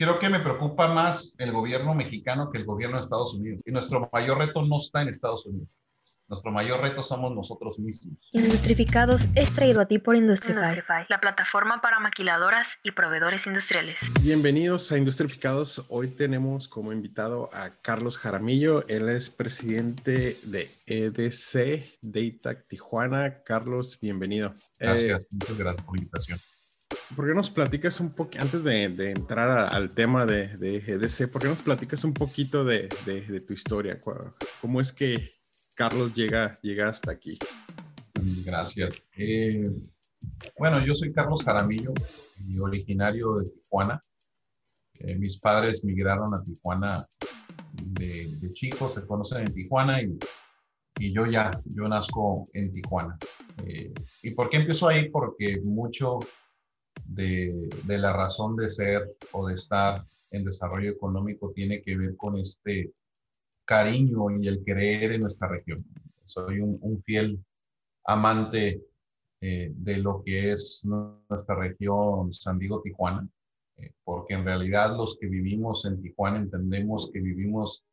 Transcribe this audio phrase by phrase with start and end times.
[0.00, 3.60] creo que me preocupa más el gobierno mexicano que el gobierno de Estados Unidos.
[3.66, 5.68] Y nuestro mayor reto no está en Estados Unidos.
[6.26, 8.16] Nuestro mayor reto somos nosotros mismos.
[8.32, 14.00] Industrificados es traído a ti por Industrify, la plataforma para maquiladoras y proveedores industriales.
[14.22, 15.82] Bienvenidos a Industrificados.
[15.90, 18.86] Hoy tenemos como invitado a Carlos Jaramillo.
[18.88, 23.42] Él es presidente de EDC Data Tijuana.
[23.42, 24.54] Carlos, bienvenido.
[24.78, 26.38] Gracias, eh, muchas gracias por la invitación.
[27.16, 31.42] ¿Por qué nos platicas un poco, antes de, entrar al tema de, de, EDC, por
[31.42, 34.00] qué nos platicas un poquito de, de tu historia?
[34.60, 35.40] ¿Cómo es que
[35.80, 37.38] Carlos llega, llega hasta aquí.
[38.44, 39.02] Gracias.
[39.16, 39.64] Eh,
[40.58, 41.94] bueno, yo soy Carlos Jaramillo,
[42.60, 43.98] originario de Tijuana.
[44.98, 47.00] Eh, mis padres migraron a Tijuana
[47.72, 50.18] de, chicos, se conocen en Tijuana y,
[50.98, 53.16] y, yo ya, yo nazco en Tijuana.
[53.64, 53.90] Eh,
[54.22, 55.08] ¿Y por qué empiezo ahí?
[55.08, 56.18] Porque mucho
[57.04, 62.38] de, la razón de ser o de estar en desarrollo económico tiene que ver con
[62.38, 62.92] este
[63.64, 65.84] cariño y el creer en nuestra región.
[66.24, 67.44] Soy un, fiel
[68.04, 68.82] amante
[69.40, 73.28] eh, de lo que es nuestra región San Diego, Tijuana,
[73.76, 77.84] eh, porque en realidad los que vivimos en Tijuana entendemos que vivimos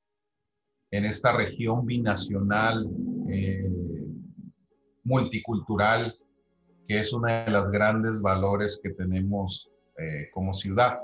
[0.91, 2.87] en esta región binacional,
[3.29, 3.69] eh,
[5.03, 6.15] multicultural,
[6.87, 9.69] que es uno de los grandes valores que tenemos
[10.31, 10.99] como ciudad.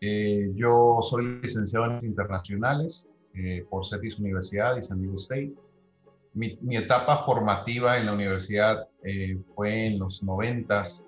[0.00, 5.54] yo soy licenciado en internacionales, eh, por CETIS Universidad y San Diego State.
[6.34, 11.04] Mi, etapa formativa en la universidad eh, fue en los noventas,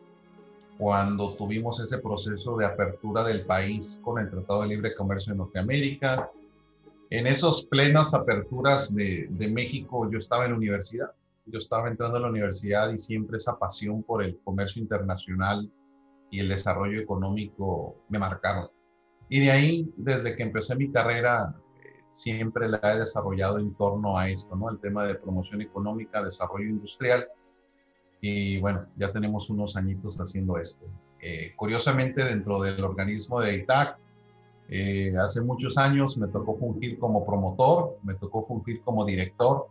[0.79, 5.39] cuando tuvimos ese proceso de apertura del país con el Tratado de Libre Comercio de
[5.39, 6.31] Norteamérica.
[7.11, 11.13] En esos plenas aperturas de, de México, yo estaba en la universidad.
[11.47, 15.71] Yo estaba entrando a la universidad y siempre esa pasión por el comercio internacional
[16.31, 18.71] y el desarrollo económico me marcaron.
[19.29, 21.55] Y de ahí, desde que empecé mi carrera
[22.15, 24.71] siempre la he desarrollado en torno a esto, ¿no?
[24.71, 27.27] El tema de promoción económica, desarrollo industrial.
[28.21, 30.87] Y bueno, ya tenemos unos añitos haciendo esto.
[31.21, 33.99] Eh, curiosamente, dentro del organismo de ITAC,
[34.69, 39.69] eh, hace muchos años me tocó fungir como promotor, me tocó fungir como director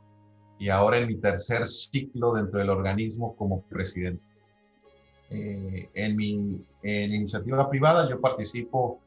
[0.64, 4.24] y ahora en mi tercer ciclo dentro del organismo como presidente.
[5.30, 9.02] Eh, en mi en iniciativa privada yo participo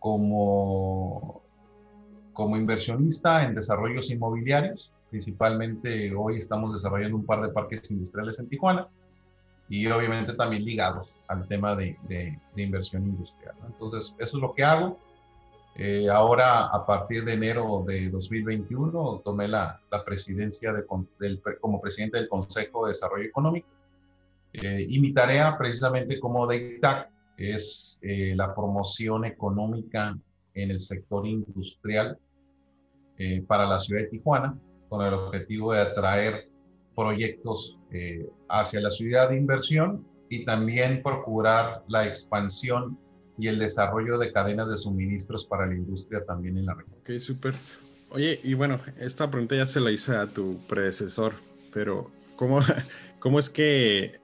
[0.00, 1.40] como
[2.32, 4.92] como inversionista en desarrollos inmobiliarios.
[5.08, 8.88] Principalmente hoy estamos desarrollando un par de parques industriales en Tijuana
[9.68, 13.54] y obviamente también ligados al tema de, de, inversión industrial.
[13.64, 14.98] Entonces, eso es lo que hago.
[15.80, 20.84] Eh, ahora, a partir de enero de 2021, tomé la, la presidencia de,
[21.20, 23.68] del, como presidente del Consejo de Desarrollo Económico.
[24.52, 30.18] Eh, y mi tarea, precisamente como de ITAC, es eh, la promoción económica
[30.54, 32.18] en el sector industrial
[33.16, 36.48] eh, para la ciudad de Tijuana, con el objetivo de atraer
[36.96, 42.98] proyectos eh, hacia la ciudad de inversión y también procurar la expansión
[43.38, 46.96] y el desarrollo de cadenas de suministros para la industria también en la región.
[47.00, 47.54] Ok, súper.
[48.10, 51.34] Oye, y bueno, esta pregunta ya se la hice a tu predecesor,
[51.72, 52.60] pero ¿cómo,
[53.20, 54.20] cómo, es, que,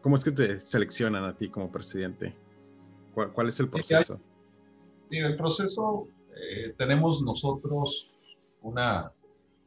[0.00, 2.34] cómo es que te seleccionan a ti como presidente?
[3.12, 4.20] ¿Cuál, es el proceso?
[5.10, 8.12] Sí, el proceso eh, tenemos nosotros
[8.60, 9.10] una,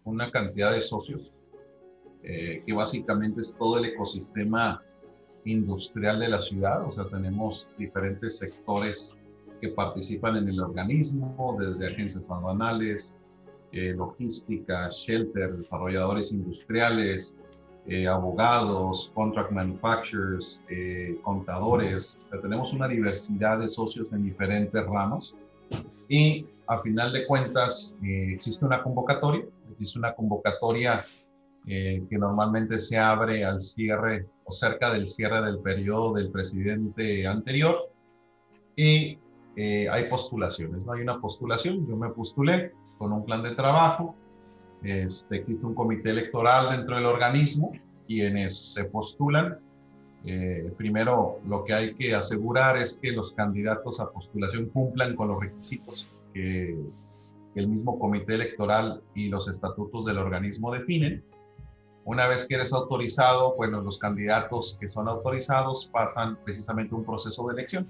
[0.03, 1.33] una cantidad de socios,
[2.21, 4.83] eh, que básicamente es todo el ecosistema
[5.45, 9.17] industrial de la ciudad, o sea, tenemos diferentes sectores
[9.61, 13.13] que participan en el organismo, desde agencias aduanales,
[13.71, 17.35] eh, logística, shelter, desarrolladores industriales,
[17.87, 20.61] eh, abogados, contract manufacturers,
[21.23, 22.17] contadores.
[22.41, 25.35] tenemos una diversidad de socios en diferentes ramos
[26.07, 31.05] y a final de cuentas eh, existe una convocatoria, existe una convocatoria
[31.67, 37.27] eh, que normalmente se abre al cierre o cerca del cierre del periodo del presidente
[37.27, 37.91] anterior
[38.75, 39.19] y
[39.55, 40.93] eh, hay postulaciones, ¿no?
[40.93, 44.15] Hay una postulación, yo me postulé con un plan de trabajo,
[44.83, 47.71] este, existe un comité electoral dentro del organismo,
[48.07, 49.59] quienes se postulan.
[50.77, 55.39] primero, lo que hay que asegurar es que los candidatos a postulación cumplan con los
[55.39, 56.77] requisitos que
[57.55, 61.23] el mismo comité electoral y los estatutos del organismo definen.
[62.05, 67.47] Una vez que eres autorizado, bueno, los candidatos que son autorizados pasan precisamente un proceso
[67.47, 67.87] de elección,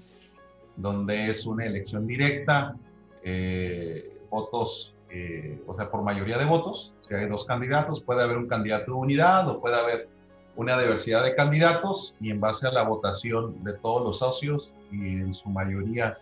[0.76, 2.76] donde es una elección directa,
[3.22, 6.94] eh, votos, eh, o sea, por mayoría de votos.
[7.08, 10.08] Si hay dos candidatos, puede haber un candidato de unidad o puede haber
[10.56, 15.20] una diversidad de candidatos y en base a la votación de todos los socios y
[15.20, 16.18] en su mayoría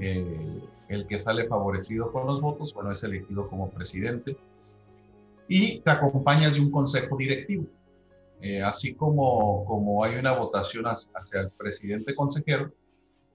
[0.00, 4.36] Eh, el que sale favorecido con los votos, bueno, es elegido como presidente.
[5.48, 7.66] Y te acompañas de un consejo directivo.
[8.40, 12.72] Eh, así como, como hay una votación hacia el presidente consejero,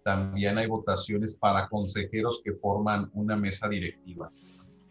[0.04, 4.32] también hay votaciones para consejeros que forman una mesa directiva.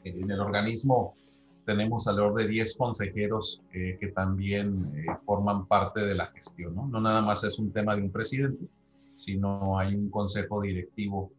[0.04, 1.14] En el organismo
[1.64, 6.74] tenemos alrededor de 10 consejeros eh, que también eh, forman parte de la gestión.
[6.74, 6.88] ¿no?
[6.88, 8.66] no nada más es un tema de un presidente,
[9.14, 11.30] sino hay un consejo directivo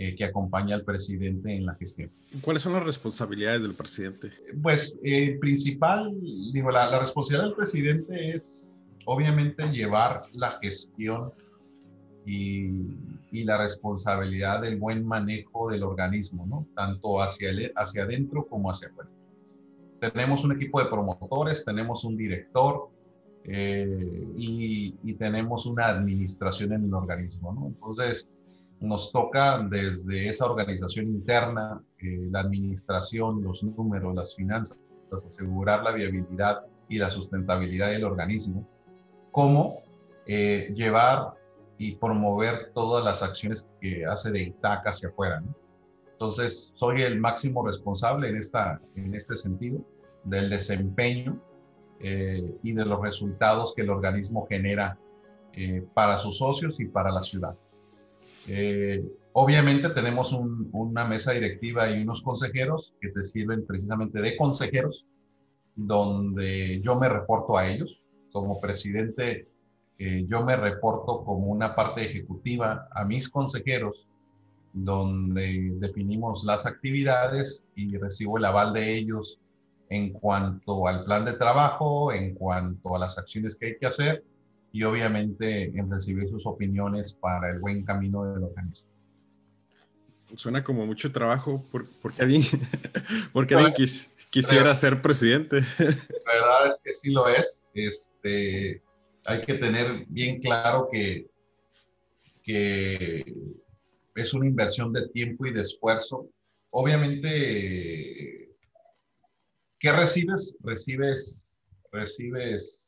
[0.00, 2.12] eh, que acompaña al presidente en la gestión.
[2.42, 4.30] ¿Cuáles son las responsabilidades del presidente?
[4.62, 6.16] Pues el principal,
[6.52, 8.70] digo, la, la, responsabilidad del presidente es
[9.06, 11.32] obviamente llevar la gestión
[12.24, 12.96] y,
[13.32, 16.68] y, la responsabilidad del buen manejo del organismo, ¿no?
[16.76, 19.10] Tanto hacia, el, hacia adentro como hacia afuera.
[19.98, 22.88] Tenemos un equipo de promotores, tenemos un director,
[23.42, 27.66] eh, y, y, tenemos una administración en el organismo, ¿no?
[27.66, 28.30] Entonces,
[28.80, 34.78] nos toca desde esa organización interna, eh, la administración, los números, las finanzas,
[35.10, 38.66] asegurar la viabilidad y la sustentabilidad del organismo,
[39.32, 39.82] como
[40.26, 41.34] eh, llevar
[41.76, 45.42] y promover todas las acciones que hace de ITAC hacia afuera.
[46.12, 49.84] Entonces, soy el máximo responsable en, esta, en este sentido
[50.24, 51.40] del desempeño
[52.00, 54.98] eh, y de los resultados que el organismo genera
[55.92, 57.56] para sus socios y para la ciudad.
[58.50, 59.04] Eh,
[59.34, 65.04] obviamente tenemos una mesa directiva y unos consejeros que te sirven precisamente de consejeros,
[65.76, 68.00] donde yo me reporto a ellos.
[68.32, 69.48] Como presidente,
[69.98, 74.06] eh, yo me reporto como una parte ejecutiva a mis consejeros,
[74.72, 79.40] donde definimos las actividades y recibo el aval de ellos
[79.90, 84.24] en cuanto al plan de trabajo, en cuanto a las acciones que hay que hacer
[84.72, 88.88] y obviamente en recibir sus opiniones para el buen camino del organismo.
[90.36, 92.42] Suena como mucho trabajo porque alguien,
[93.32, 93.74] porque alguien
[94.30, 95.60] quisiera ser presidente.
[95.78, 97.66] La verdad es que sí lo es.
[97.72, 98.82] Este,
[99.24, 101.26] hay que tener bien claro que,
[102.42, 103.24] que
[104.14, 106.28] es una inversión de tiempo y de esfuerzo.
[106.70, 108.50] Obviamente,
[109.78, 110.58] ¿qué recibes?
[110.60, 111.40] Recibes,
[111.90, 112.87] recibes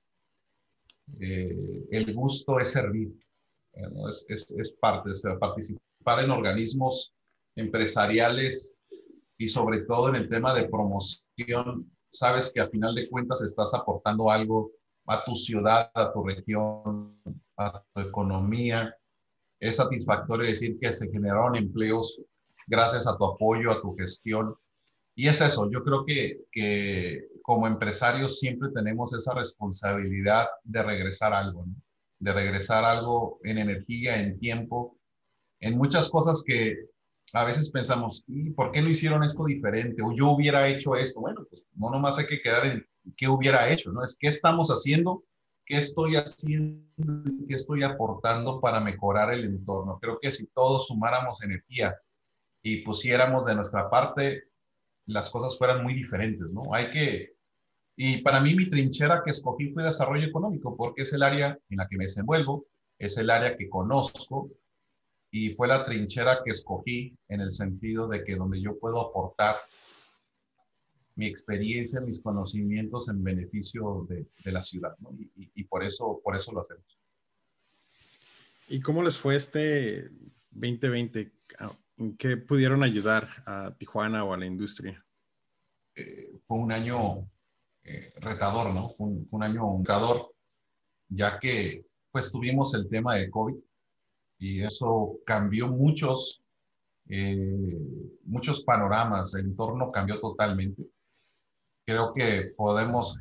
[1.19, 3.13] eh, el gusto es servir,
[4.29, 7.15] es, es, parte, o participar en organismos
[7.57, 8.75] empresariales
[9.39, 13.73] y sobre todo en el tema de promoción, sabes que a final de cuentas estás
[13.75, 14.73] aportando algo
[15.07, 17.21] a tu ciudad, a tu región,
[17.57, 18.95] a tu economía.
[19.59, 22.21] Es satisfactorio decir que se generaron empleos
[22.67, 24.55] gracias a tu apoyo, a tu gestión.
[25.21, 31.35] Y es eso, yo creo que, que como empresarios siempre tenemos esa responsabilidad de regresar
[31.35, 31.67] algo,
[32.19, 34.97] de regresar algo en energía, en tiempo,
[35.61, 36.75] en muchas cosas que
[37.35, 40.01] a veces pensamos, ¿y por qué no hicieron esto diferente?
[40.01, 41.21] O yo hubiera hecho esto.
[41.21, 44.03] Bueno, pues no nomás hay que quedar en qué hubiera hecho, ¿no?
[44.03, 45.25] Es qué estamos haciendo,
[45.67, 49.99] qué estoy haciendo, qué estoy aportando para mejorar el entorno.
[50.01, 51.95] Creo que si todos sumáramos energía
[52.63, 54.50] y pusiéramos de nuestra parte,
[55.07, 56.75] las cosas fueran muy diferentes, ¿no?
[56.75, 57.35] Hay que,
[57.97, 61.77] y para mí mi trinchera que escogí fue desarrollo económico, porque es el área en
[61.77, 62.67] la que me desenvuelvo,
[62.99, 64.51] es el área que conozco
[65.31, 69.57] y fue la trinchera que escogí en el sentido de que donde yo puedo aportar
[71.15, 75.13] mi experiencia, mis conocimientos en beneficio de, la ciudad, ¿no?
[75.13, 76.99] y, y, por, eso, por eso lo hacemos.
[78.69, 80.11] ¿Y cómo les fue este
[80.53, 81.33] 2020?
[82.01, 85.05] ¿En qué pudieron ayudar a Tijuana o a la industria?
[85.95, 87.29] Eh, fue un año
[87.85, 88.95] eh, retador, ¿no?
[88.97, 90.33] Un, un año retador,
[91.11, 93.55] ya que pues tuvimos el tema de COVID
[94.39, 96.43] y eso cambió muchos,
[97.07, 97.79] eh,
[98.25, 100.83] muchos panoramas, el entorno cambió totalmente.
[101.85, 103.19] Creo que podemos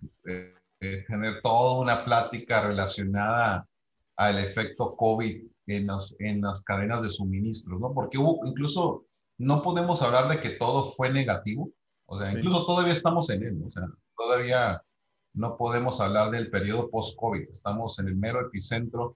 [0.80, 3.68] tener toda una plática relacionada
[4.16, 7.94] al efecto COVID en las, en las cadenas de suministro, ¿no?
[7.94, 9.06] Porque hubo, incluso
[9.38, 11.72] no podemos hablar de que todo fue negativo,
[12.06, 13.84] o sea, incluso todavía estamos en él, o sea,
[14.18, 14.84] todavía
[15.34, 17.50] no podemos hablar del periodo post-COVID.
[17.50, 19.16] Estamos en el mero epicentro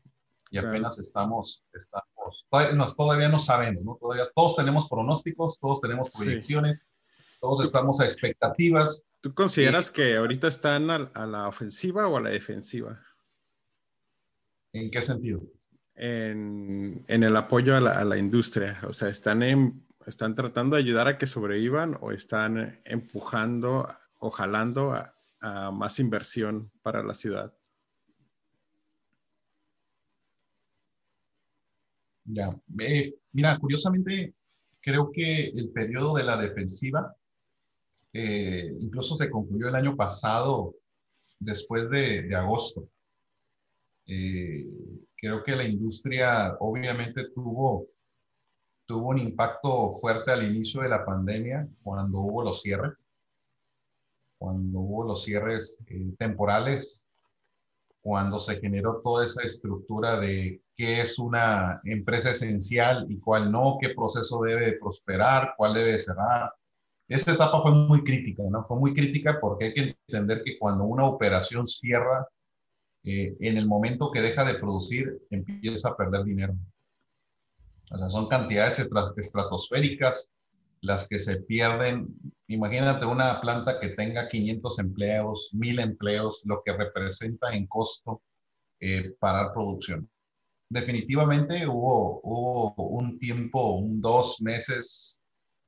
[0.52, 3.98] y apenas estamos, estamos todavía, todavía no sabemos, ¿no?
[4.00, 6.86] Todavía, todos tenemos pronósticos, todos tenemos proyecciones,
[7.42, 9.04] todos estamos a expectativas.
[9.22, 13.02] ¿Tú consideras que ahorita están a, la ofensiva o a la defensiva?
[14.72, 15.42] ¿En qué sentido?
[15.96, 18.80] En, el apoyo a la, industria.
[18.88, 23.88] O sea, ¿están, ¿están tratando de ayudar a que sobrevivan o están empujando
[24.20, 27.54] o jalando a, a más inversión para la ciudad?
[32.26, 34.34] Ya, eh, mira, curiosamente,
[34.80, 37.16] creo que el periodo de la defensiva
[38.14, 40.76] eh, incluso se concluyó el año pasado,
[41.40, 42.88] después de, agosto.
[44.08, 44.66] Eh,
[45.16, 47.88] creo que la industria obviamente tuvo,
[48.86, 52.94] tuvo un impacto fuerte al inicio de la pandemia, cuando hubo los cierres,
[54.38, 55.80] cuando hubo los cierres
[56.18, 57.08] temporales,
[58.02, 63.78] cuando se generó toda esa estructura de qué es una empresa esencial y cuál no,
[63.80, 66.54] qué proceso debe prosperar, cuál debe cerrar.
[67.08, 68.66] Esta etapa fue muy crítica, ¿no?
[68.66, 72.28] Fue muy crítica porque hay que entender que cuando una operación cierra,
[73.04, 76.56] eh, en el momento que deja de producir, empieza a perder dinero.
[77.92, 78.80] O sea, son cantidades
[79.18, 80.30] estratosféricas
[80.82, 82.08] las que se pierden.
[82.48, 88.22] Imagínate una planta que tenga 500 empleos, 1000 empleos, lo que representa en costo
[88.80, 90.10] eh, parar producción
[90.74, 95.22] definitivamente hubo, hubo un tiempo, un dos meses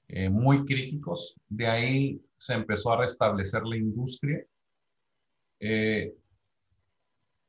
[0.07, 1.35] eh, muy críticos.
[1.47, 4.43] De ahí se empezó a restablecer la industria.
[5.59, 6.13] Eh,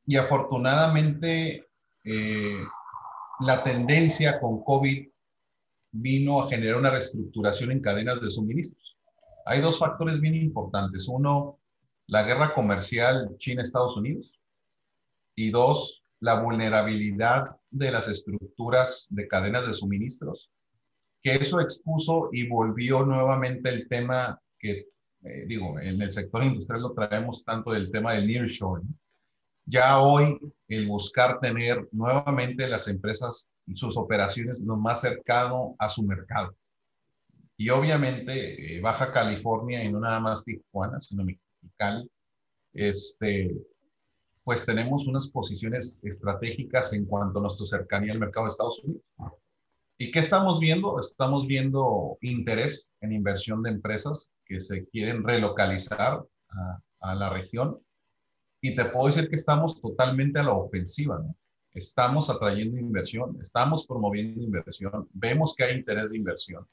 [0.07, 1.67] y afortunadamente,
[2.05, 2.63] eh,
[3.41, 5.05] la tendencia con COVID
[5.91, 8.97] vino a generar una reestructuración en cadenas de suministros.
[9.45, 11.09] Hay dos factores bien importantes.
[11.09, 11.59] Uno,
[12.07, 14.31] la guerra comercial China-Estados Unidos.
[15.35, 20.49] Y dos, la vulnerabilidad de las estructuras de cadenas de suministros,
[21.21, 24.87] que eso expuso y volvió nuevamente el tema que,
[25.23, 28.97] eh, digo, en el sector industrial lo traemos tanto del tema del nearshoring.
[29.69, 35.89] Ya hoy el buscar tener nuevamente las empresas y sus operaciones lo más cercano a
[35.89, 36.55] su mercado.
[37.57, 42.09] Y obviamente eh, Baja California y no nada más Tijuana, sino Mexicali,
[42.73, 43.55] este,
[44.43, 49.03] pues tenemos unas posiciones estratégicas en cuanto a nuestra cercanía al mercado de Estados Unidos.
[49.97, 50.99] ¿Y qué estamos viendo?
[50.99, 56.23] Estamos viendo interés en inversión de empresas que se quieren relocalizar
[57.01, 57.79] a, la región.
[58.61, 61.19] Y te puedo decir que estamos totalmente a la ofensiva.
[61.19, 61.35] ¿no?
[61.73, 66.67] Estamos atrayendo inversión, estamos promoviendo inversión, vemos que hay interés de inversión.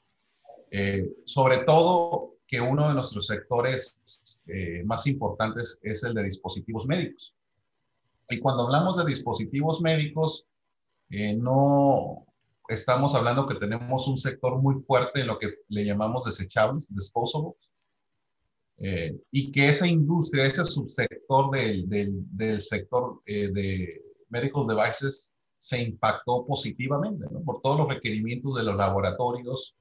[0.71, 3.99] Eh, sobre todo que uno de nuestros sectores
[4.47, 7.35] eh, más importantes es el de dispositivos médicos.
[8.29, 10.47] Y cuando hablamos de dispositivos médicos,
[11.09, 12.25] eh, no
[12.67, 17.55] estamos hablando que tenemos un sector muy fuerte en lo que le llamamos desechables, disposables,
[18.77, 25.81] eh, y que esa industria, ese subsector del, del, sector eh, de medical devices se
[25.81, 29.75] impactó positivamente por todos los requerimientos de los laboratorios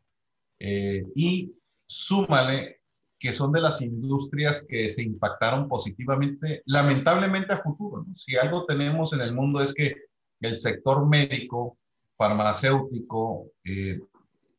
[1.15, 1.53] y
[1.87, 2.81] súmale
[3.25, 8.05] que son de las industrias que se impactaron positivamente, lamentablemente a futuro.
[8.15, 9.95] Si algo tenemos en el mundo es que
[10.41, 11.79] el sector médico,
[12.19, 13.99] farmacéutico, eh,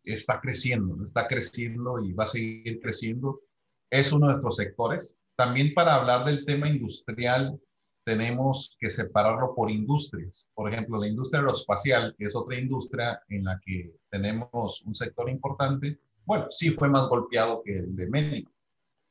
[0.04, 3.42] está creciendo, está creciendo y va a seguir creciendo.
[3.90, 5.18] Es uno de nuestros sectores.
[5.36, 7.60] También para hablar del tema industrial,
[8.06, 10.48] tenemos que separarlo por industrias.
[10.54, 15.30] Por ejemplo, la industria aeroespacial, que es otra industria en la que tenemos un sector
[15.30, 18.52] importante, bueno, sí fue más golpeado que el de médico.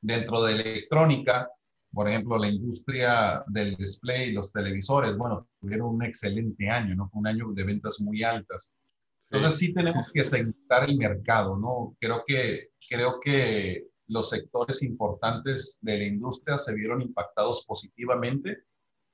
[0.01, 1.51] Dentro de electrónica,
[1.93, 7.11] por ejemplo, la industria del display, los televisores, bueno, tuvieron un excelente año, ¿no?
[7.15, 8.71] Un año de ventas muy altas.
[9.31, 11.97] Entonces sí tenemos que segmentar el mercado, ¿no?
[12.01, 18.65] Creo que, creo que los sectores importantes de la industria se vieron impactados positivamente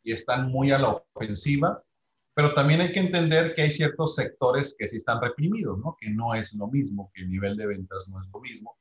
[0.03, 1.83] y están muy a la ofensiva,
[2.35, 5.97] pero también hay que entender que hay ciertos sectores que sí están reprimidos, ¿no?
[6.01, 8.77] Que no es lo mismo, que el nivel de ventas no es lo mismo.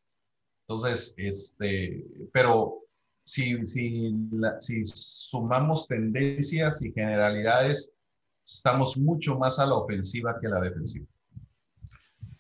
[0.68, 2.84] Entonces, este, pero
[3.26, 4.16] si, si,
[4.60, 7.92] si sumamos tendencias y generalidades,
[8.46, 11.06] estamos mucho más a la ofensiva que a la defensiva.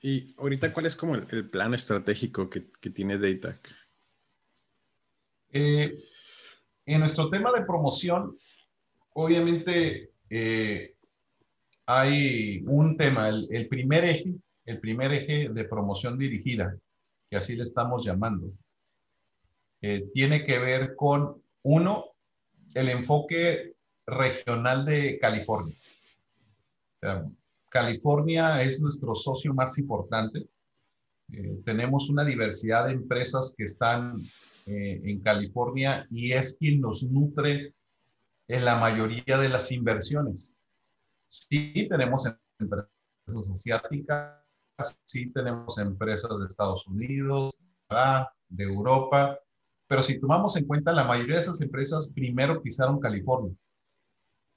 [0.01, 3.70] Y ahorita, ¿cuál es como el, plan estratégico que, que tiene DATAC?
[5.51, 6.03] Eh,
[6.86, 8.38] en nuestro tema de promoción,
[9.13, 10.96] obviamente eh,
[11.86, 16.77] hay un tema, el, el, primer eje, el primer eje de promoción dirigida
[17.29, 18.51] que así le estamos llamando,
[19.82, 22.06] eh, tiene que ver con, uno,
[22.74, 23.75] el enfoque
[24.06, 25.75] regional de California.
[27.69, 30.49] California es nuestro socio más importante.
[31.31, 34.21] Eh, tenemos una diversidad de empresas que están
[34.65, 37.75] eh, en California y es quien nos nutre
[38.47, 40.51] en la mayoría de las inversiones.
[41.27, 42.25] Sí tenemos
[42.59, 44.39] empresas asiáticas,
[45.05, 47.55] sí tenemos empresas de Estados Unidos,
[48.49, 49.39] de Europa,
[49.88, 53.53] pero si tomamos en cuenta, la mayoría de esas empresas primero pisaron California.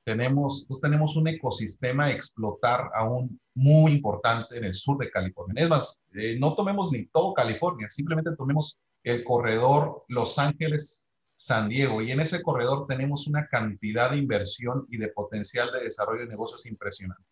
[0.05, 5.63] Tenemos, pues tenemos un ecosistema a explotar aún muy importante en el sur de California.
[5.63, 11.07] Es más, eh, no tomemos ni todo California, simplemente tomemos el corredor Los Ángeles,
[11.37, 15.85] San Diego, y en ese corredor tenemos una cantidad de inversión y de potencial de
[15.85, 17.25] desarrollo de negocios impresionante.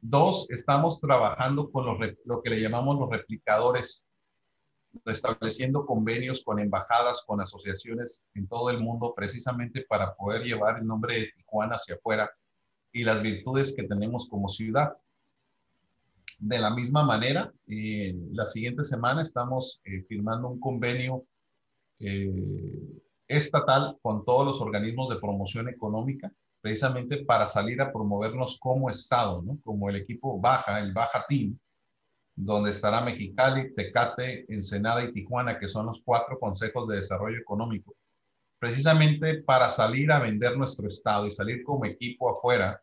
[0.00, 4.04] Dos, estamos trabajando con lo que le llamamos los replicadores,
[5.06, 10.86] estableciendo convenios con embajadas, con asociaciones en todo el mundo, precisamente para poder llevar el
[10.86, 12.30] nombre de Tijuana hacia afuera
[12.92, 14.96] y las virtudes que tenemos como ciudad.
[16.38, 21.24] De la misma manera, eh, la siguiente semana estamos eh, firmando un convenio
[22.00, 28.90] eh, estatal con todos los organismos de promoción económica, precisamente para salir a promovernos como
[28.90, 31.58] Estado, como el equipo Baja, el Baja Team,
[32.34, 37.94] donde estará Mexicali, Tecate, Ensenada y Tijuana, que son los cuatro consejos de desarrollo económico,
[38.58, 42.80] precisamente para salir a vender nuestro Estado y salir como equipo afuera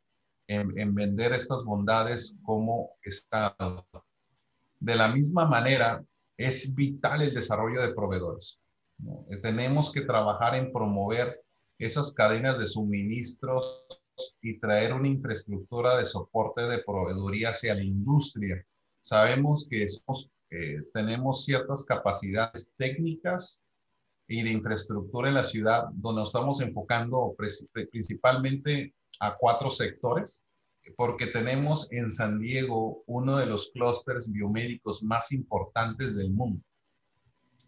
[0.48, 3.86] en, vender estas bondades como Estado.
[4.80, 6.04] De la misma manera,
[6.38, 8.60] es vital el desarrollo de proveedores.
[9.42, 11.42] Tenemos que trabajar en promover
[11.78, 13.86] esas cadenas de suministros
[14.42, 18.66] y traer una infraestructura de soporte de proveeduría hacia la industria.
[19.02, 19.86] Sabemos que
[20.52, 23.62] eh, tenemos ciertas capacidades técnicas
[24.28, 27.36] y de infraestructura en la ciudad donde nos estamos enfocando
[27.92, 30.42] principalmente a cuatro sectores,
[30.96, 36.64] porque tenemos en San Diego uno de los clústeres biomédicos más importantes del mundo.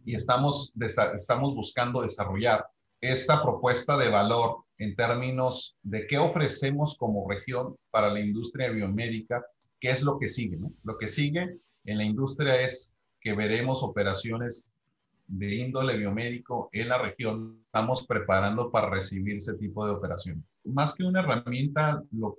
[0.06, 0.74] Y estamos,
[1.18, 2.66] estamos buscando desarrollar
[3.00, 9.44] esta propuesta de valor en términos de qué ofrecemos como región para la industria biomédica,
[9.82, 10.58] qué es lo que sigue.
[10.84, 14.72] Lo que sigue en la industria es que veremos operaciones
[15.28, 20.44] de índole biomédico en la región, estamos preparando para recibir ese tipo de operaciones.
[20.66, 22.38] Más que una herramienta, lo,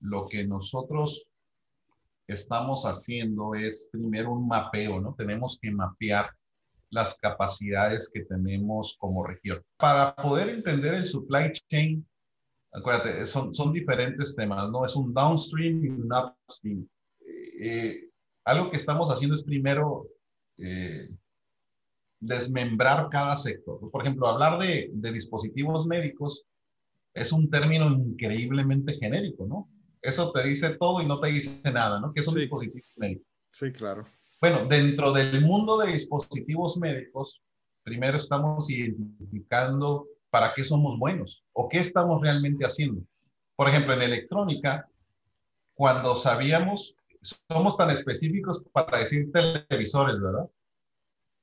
[0.00, 1.28] lo, que nosotros
[2.26, 5.14] estamos haciendo es primero un mapeo, ¿no?
[5.14, 6.30] Tenemos que mapear
[6.88, 9.62] las capacidades que tenemos como región.
[9.76, 12.06] Para poder entender el supply chain,
[12.74, 14.84] acuérdate, son, son diferentes temas, ¿no?
[14.84, 16.86] Es un downstream y un upstream.
[17.60, 18.08] Eh,
[18.44, 20.06] algo que estamos haciendo es primero
[20.58, 21.08] eh,
[22.20, 23.78] desmembrar cada sector.
[23.90, 26.44] Por ejemplo, hablar de, dispositivos médicos
[27.14, 29.68] es un término increíblemente genérico, ¿no?
[30.02, 32.12] Eso te dice todo y no te dice nada, ¿no?
[32.12, 33.24] ¿Qué es un dispositivo médico?
[33.52, 34.04] Sí, claro.
[34.40, 37.40] Bueno, dentro del mundo de dispositivos médicos,
[37.84, 43.02] primero estamos identificando para qué somos buenos o qué estamos realmente haciendo.
[43.54, 44.90] Por ejemplo, en electrónica,
[45.74, 46.96] cuando sabíamos,
[47.48, 50.50] somos tan específicos para decir televisores, ¿verdad?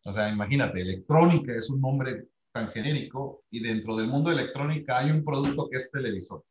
[0.03, 4.97] O sea, imagínate, electrónica es un nombre tan genérico y dentro del mundo de electrónica
[4.97, 6.43] hay un producto que es televisor.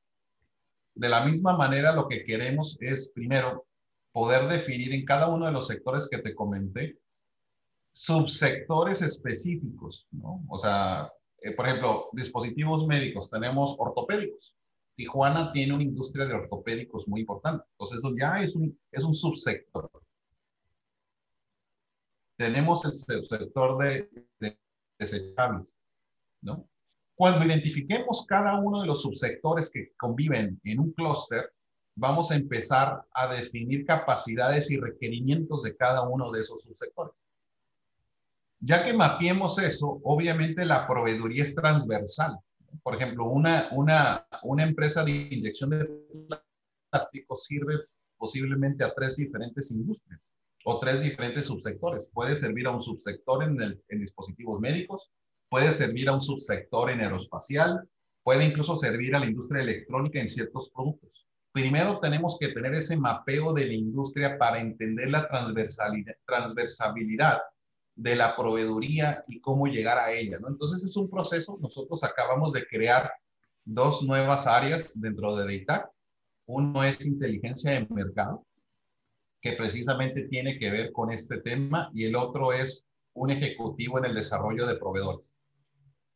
[0.95, 3.67] De la misma manera, lo que queremos es, primero,
[4.13, 6.97] poder definir en cada uno de los sectores que te comenté,
[7.93, 10.43] subsectores específicos, ¿no?
[10.49, 14.55] O sea, eh, por ejemplo, dispositivos médicos, tenemos ortopédicos.
[14.97, 17.65] Tijuana tiene una industria de ortopédicos muy importante.
[17.73, 19.91] Entonces, eso ya es un, es un subsector
[22.41, 22.95] tenemos el
[23.29, 24.09] sector de,
[24.99, 25.77] desechables,
[26.41, 26.67] ¿no?
[27.15, 31.53] Cuando identifiquemos cada uno de los subsectores que conviven en un clúster,
[31.95, 37.13] vamos a empezar a definir capacidades y requerimientos de cada uno de esos subsectores.
[38.63, 42.37] Ya que mapeemos eso, obviamente la proveeduría es transversal.
[42.83, 45.89] Por ejemplo, una, una, una empresa de inyección de
[46.91, 47.75] plástico sirve
[48.19, 50.21] posiblemente a tres diferentes industrias
[50.65, 52.11] o tres diferentes subsectores.
[52.13, 55.11] Puede servir a un subsector en, en dispositivos médicos,
[55.49, 57.89] puede servir a un subsector en aeroespacial,
[58.23, 61.27] puede incluso servir a la industria electrónica en ciertos productos.
[61.53, 67.39] Primero tenemos que tener ese mapeo de la industria para entender la transversalidad, transversabilidad
[67.95, 70.39] de la proveeduría y cómo llegar a ella.
[70.39, 70.49] ¿no?
[70.49, 73.11] Entonces es un proceso, nosotros acabamos de crear
[73.65, 75.91] dos nuevas áreas dentro de DATAC.
[76.47, 78.47] Uno es inteligencia de mercado,
[79.41, 84.07] que precisamente tiene que ver con este tema y el otro es un ejecutivo en
[84.07, 85.35] el desarrollo de proveedores.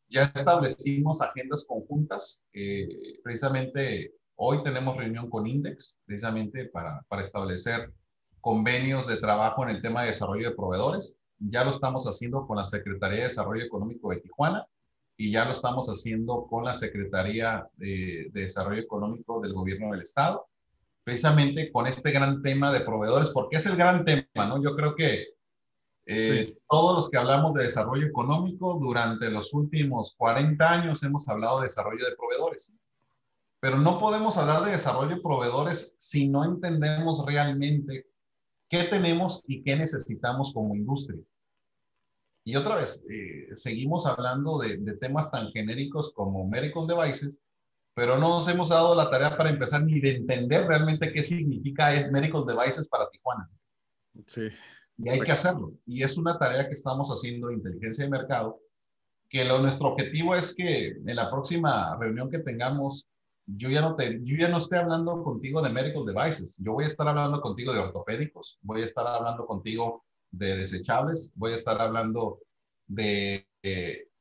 [0.09, 7.93] Ya establecimos agendas conjuntas, eh, precisamente hoy tenemos reunión con Index, precisamente para, para establecer
[8.41, 11.17] convenios de trabajo en el tema de desarrollo de proveedores.
[11.51, 14.67] Ya lo estamos haciendo con la Secretaría de Desarrollo Económico de Tijuana
[15.17, 20.03] y ya lo estamos haciendo con la Secretaría de, de Desarrollo Económico del Gobierno del
[20.03, 20.49] Estado
[21.05, 24.63] precisamente con este gran tema de proveedores, porque es el gran tema, ¿no?
[24.63, 25.35] Yo creo que
[26.07, 31.61] eh, todos los que hablamos de desarrollo económico, durante los últimos 40 años hemos hablado
[31.61, 32.75] de desarrollo de proveedores.
[33.61, 38.07] Pero no podemos hablar de desarrollo de proveedores si no entendemos realmente
[38.69, 41.21] qué tenemos y qué necesitamos como industria.
[42.45, 47.33] Y otra vez, eh, seguimos hablando de, de, temas tan genéricos como Medical Devices,
[47.95, 51.91] pero no nos hemos dado la tarea para empezar ni de entender realmente qué significa
[52.11, 53.49] Medical Devices para Tijuana.
[54.27, 54.49] Sí.
[54.99, 55.73] Y hay que hacerlo.
[55.87, 58.61] Y es una tarea que estamos haciendo de inteligencia de mercado,
[59.29, 63.07] que lo, nuestro objetivo es que en la próxima reunión que tengamos,
[63.47, 66.85] yo ya, no te, yo ya no esté hablando contigo de medical devices, yo voy
[66.85, 70.05] a estar hablando contigo de ortopédicos, voy a estar hablando contigo
[70.37, 72.41] de desechables, voy a estar hablando
[72.87, 73.47] de,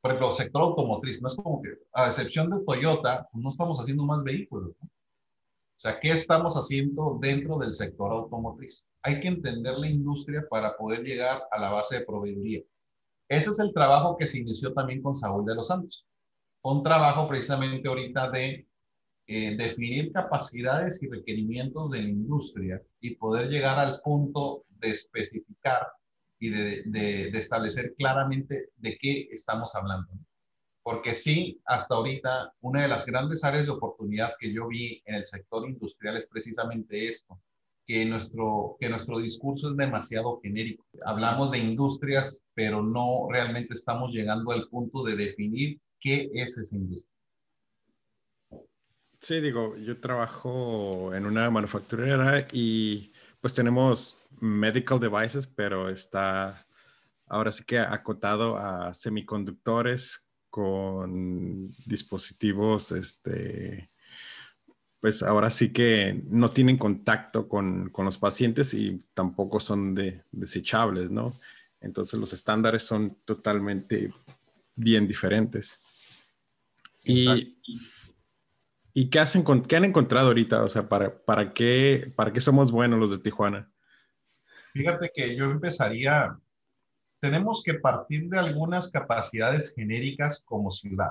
[0.00, 1.20] por ejemplo, sector automotriz.
[1.20, 4.72] No es como que, a excepción de Toyota, no estamos haciendo más vehículos.
[4.80, 8.86] O sea, ¿qué estamos haciendo dentro del sector automotriz?
[9.02, 12.62] Hay que entender la industria para poder llegar a la base de proveeduría.
[13.28, 16.06] Ese es el trabajo que se inició también con Saúl de los Santos.
[16.62, 18.66] Fue un trabajo precisamente ahorita de
[19.26, 25.86] eh, definir capacidades y requerimientos de la industria y poder llegar al punto de especificar
[26.44, 30.08] y de, de, de establecer claramente de qué estamos hablando.
[30.82, 35.14] Porque sí, hasta ahorita, una de las grandes áreas de oportunidad que yo vi en
[35.14, 37.40] el sector industrial es precisamente esto,
[37.86, 40.84] que nuestro, que nuestro discurso es demasiado genérico.
[41.06, 46.76] Hablamos de industrias, pero no realmente estamos llegando al punto de definir qué es esa
[46.76, 47.10] industria.
[49.18, 53.13] Sí, digo, yo trabajo en una manufacturera y
[53.44, 56.66] pues tenemos medical devices, pero está
[57.26, 63.90] ahora sí que acotado a semiconductores con dispositivos, este,
[64.98, 70.22] pues ahora sí que no tienen contacto con, con los pacientes y tampoco son de,
[70.32, 71.38] desechables, ¿no?
[71.82, 74.10] Entonces los estándares son totalmente
[74.74, 75.82] bien diferentes.
[77.04, 77.58] Y,
[78.96, 80.62] ¿Y qué, con, qué han encontrado ahorita?
[80.62, 83.68] O sea, ¿para, para, qué, ¿para qué somos buenos los de Tijuana?
[84.72, 86.38] Fíjate que yo empezaría,
[87.18, 91.10] tenemos que partir de algunas capacidades genéricas como ciudad.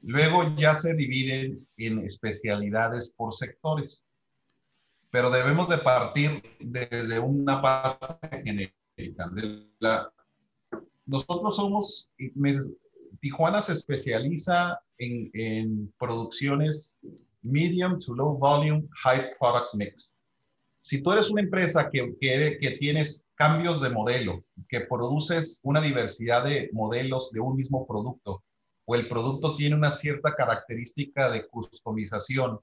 [0.00, 4.06] Luego ya se dividen en especialidades por sectores,
[5.10, 7.98] pero debemos de partir desde una base
[8.42, 9.30] genérica.
[9.80, 10.10] la,
[11.04, 12.10] nosotros somos,
[13.20, 16.96] Tijuana se especializa en, producciones
[17.42, 20.12] medium to low volume, high product mix.
[20.80, 25.80] Si tú eres una empresa que, que, que, tienes cambios de modelo, que produces una
[25.80, 28.42] diversidad de modelos de un mismo producto,
[28.86, 32.58] o el producto tiene una cierta característica de customización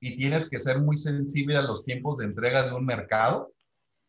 [0.00, 3.52] y tienes que ser muy sensible a los tiempos de entrega de un mercado,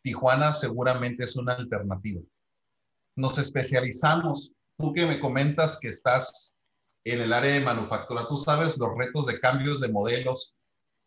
[0.02, 2.22] Tijuana seguramente es una alternativa.
[3.16, 4.52] Nos especializamos.
[4.80, 6.58] Tú que me comentas que estás
[7.04, 8.26] en el área de manufactura.
[8.30, 10.56] Tú sabes los retos de cambios de modelos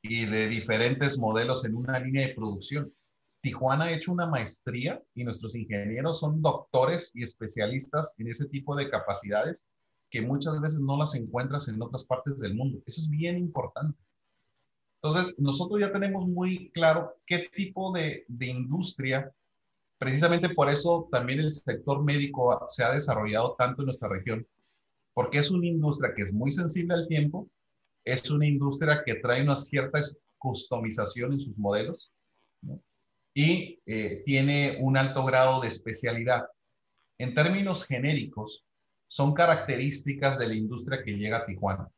[0.03, 2.93] y de diferentes modelos en una línea de producción.
[3.41, 8.77] Tijuana ha hecho una maestría y nuestros ingenieros son doctores y especialistas en ese tipo
[8.77, 9.67] de capacidades
[10.11, 12.83] que muchas veces no las encuentras en otras partes del mundo.
[12.85, 13.99] Eso es bien importante.
[15.03, 19.33] Entonces, nosotros ya tenemos muy claro qué tipo de, de industria,
[20.03, 24.45] precisamente por eso también el sector médico se ha desarrollado tanto en nuestra región,
[25.15, 27.49] porque es una industria que es muy sensible al tiempo,
[28.05, 30.01] es una industria que trae una cierta
[30.39, 32.11] customización en sus modelos
[33.33, 36.47] y eh, tiene un alto grado de especialidad.
[37.17, 38.65] En términos genéricos,
[39.07, 41.89] son características de la industria que llega a Tijuana.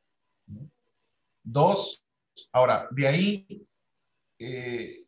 [1.43, 2.05] Dos,
[2.53, 3.67] ahora, de ahí,
[4.39, 5.04] eh,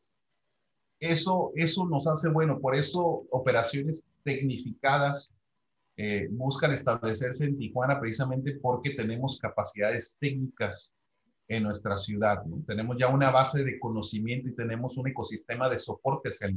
[1.01, 5.35] eso, eso nos hace bueno, por eso operaciones tecnificadas
[5.99, 10.95] eh, buscan establecerse en Tijuana precisamente porque tenemos capacidades técnicas
[11.49, 12.43] en nuestra ciudad.
[12.67, 16.49] Tenemos ya una base de conocimiento y tenemos un ecosistema de soporte hacia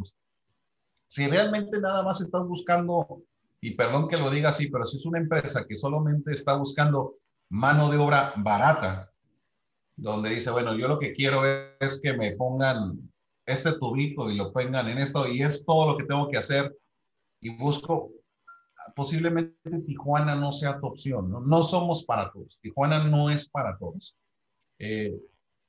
[1.07, 3.21] Si realmente nada más estás buscando,
[3.61, 7.15] y perdón que lo diga así, pero si es una empresa que solamente está buscando
[7.49, 9.11] mano de obra barata,
[9.95, 11.43] donde dice, bueno, yo lo que quiero
[11.79, 13.09] es que me pongan
[13.49, 16.75] este tubito y lo pongan en esto y es todo lo que tengo que hacer
[17.41, 18.11] y busco
[18.95, 21.39] posiblemente Tijuana no sea tu opción, ¿no?
[21.39, 22.59] No somos para todos.
[22.61, 24.15] Tijuana no es para todos.
[24.77, 25.13] Eh,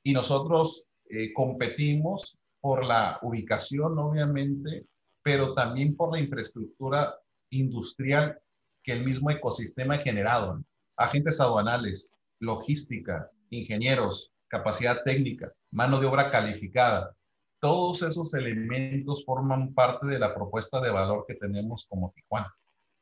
[0.03, 4.85] y nosotros eh, competimos por la ubicación, obviamente,
[5.23, 7.15] pero también por la infraestructura
[7.51, 8.39] industrial
[8.83, 10.63] que el mismo ecosistema ha generado.
[10.97, 17.15] Agentes aduanales, logística, ingenieros, capacidad técnica, mano de obra calificada.
[17.61, 22.53] Todos esos elementos forman parte de la propuesta de valor que tenemos como Tijuana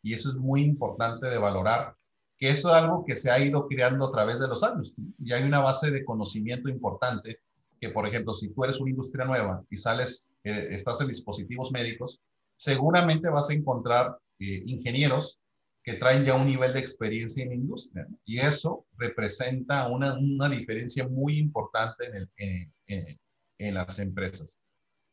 [0.01, 1.95] y eso es muy importante de valorar
[2.37, 4.93] que eso es algo que se ha ido creando a través de los años.
[5.17, 7.39] Y hay una base de conocimiento importante
[7.81, 11.71] que, por ejemplo, si tú eres una industria nueva y sales, eh, estás en dispositivos
[11.73, 12.21] médicos,
[12.55, 15.39] seguramente vas a encontrar eh, ingenieros
[15.83, 18.07] que traen ya un nivel de experiencia en la industria.
[18.23, 20.17] Y eso representa una,
[20.49, 23.19] diferencia muy importante en, el,
[23.59, 24.57] las empresas.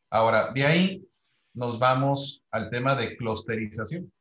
[0.09, 1.07] Ahora, de ahí
[1.53, 4.11] nos vamos al tema de clusterización.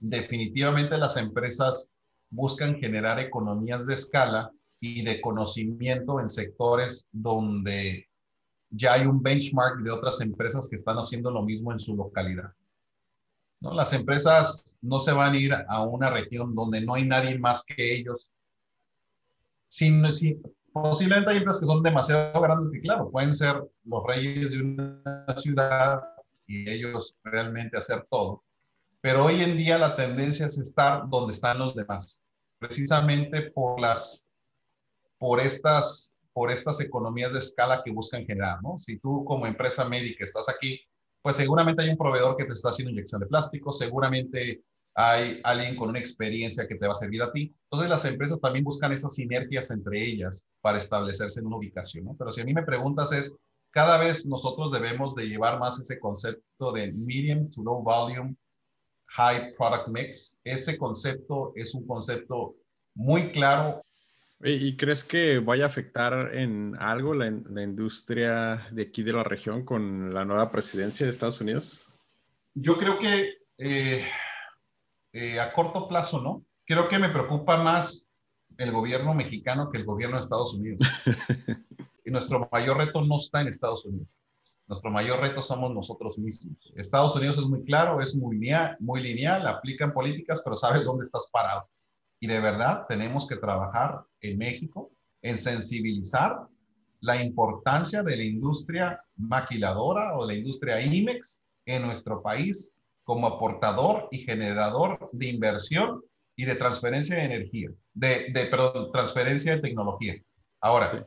[0.00, 1.90] Definitivamente las empresas
[2.30, 8.08] buscan generar economías de escala y de conocimiento en sectores donde
[8.70, 12.52] ya hay un benchmark de otras empresas que están haciendo lo mismo en su localidad.
[13.60, 13.72] ¿No?
[13.72, 17.64] Las empresas no se van a ir a una región donde no hay nadie más
[17.64, 18.30] que ellos.
[19.68, 20.42] Sin, sin,
[20.74, 25.24] posiblemente hay empresas que son demasiado grandes que, claro, pueden ser los reyes de una
[25.36, 26.02] ciudad
[26.46, 28.42] y ellos realmente hacer todo.
[29.00, 32.18] Pero hoy en día la tendencia es estar donde están los demás
[32.58, 34.24] precisamente por las,
[35.18, 38.78] por estas, por estas economías de escala que buscan generar, ¿no?
[38.78, 40.80] Si tú como empresa médica estás aquí,
[41.20, 44.62] pues seguramente hay un proveedor que te está haciendo inyección de plástico, seguramente
[44.94, 47.52] hay alguien con una experiencia que te va a servir a ti.
[47.64, 52.16] Entonces las empresas también buscan esas sinergias entre ellas para establecerse en una ubicación, ¿no?
[52.16, 53.36] Pero si a mí me preguntas es,
[53.70, 58.36] cada vez nosotros debemos de llevar más ese concepto de medium to low volume
[59.08, 60.40] High Product Mix.
[60.44, 62.54] Ese concepto es un concepto
[62.94, 63.82] muy claro.
[64.40, 69.64] ¿Y crees que vaya a afectar en algo la, industria de aquí de la región
[69.64, 71.88] con la nueva presidencia de Estados Unidos?
[72.54, 74.04] Yo creo que eh,
[75.14, 76.44] eh, a corto plazo, ¿no?
[76.66, 78.04] Creo que me preocupa más
[78.58, 80.80] el gobierno mexicano que el gobierno de Estados Unidos.
[82.04, 84.08] y nuestro mayor reto no está en Estados Unidos.
[84.66, 86.56] Nuestro mayor reto somos nosotros mismos.
[86.74, 91.04] Estados Unidos es muy claro, es muy lineal, muy lineal, aplican políticas, pero sabes dónde
[91.04, 91.68] estás parado.
[92.18, 94.90] Y de verdad tenemos que trabajar en México
[95.22, 96.48] en sensibilizar
[97.00, 102.73] la importancia de la industria maquiladora o la industria IMEX en nuestro país
[103.04, 106.02] como aportador y generador de inversión
[106.36, 110.20] y de transferencia de energía, de, de perdón, transferencia de tecnología.
[110.60, 111.06] Ahora,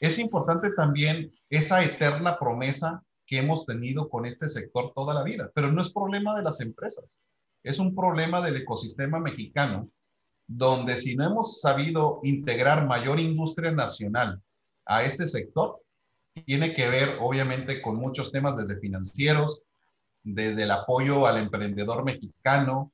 [0.00, 5.50] es importante también esa eterna promesa que hemos tenido con este sector toda la vida,
[5.54, 7.22] pero no es problema de las empresas,
[7.62, 9.88] es un problema del ecosistema mexicano,
[10.46, 14.42] donde si no hemos sabido integrar mayor industria nacional
[14.84, 15.80] a este sector,
[16.44, 19.62] tiene que ver obviamente con muchos temas desde financieros,
[20.22, 22.92] desde el apoyo al emprendedor mexicano,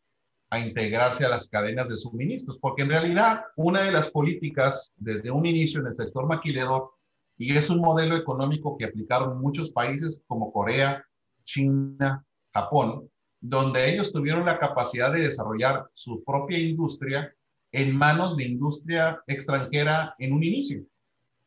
[0.51, 5.31] a integrarse a las cadenas de suministros, porque en realidad una de las políticas desde
[5.31, 6.93] un inicio en el sector maquilador
[7.37, 11.05] y es un modelo económico que aplicaron muchos países como Corea,
[11.45, 13.11] China, Japón,
[13.41, 17.33] donde ellos tuvieron la capacidad de desarrollar su propia industria
[17.73, 20.81] en manos de industria extranjera en un inicio.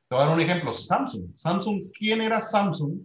[0.07, 1.31] Te voy a dar un ejemplo, Samsung.
[1.35, 2.99] Samsung, ¿quién era Samsung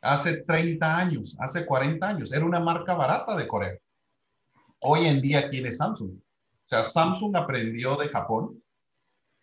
[0.00, 2.32] hace 30 años, hace 40 años?
[2.32, 3.76] Era una marca barata de Corea.
[4.80, 6.12] Hoy en día, ¿quién es Samsung?
[6.12, 6.22] O
[6.64, 8.62] sea, Samsung aprendió de Japón,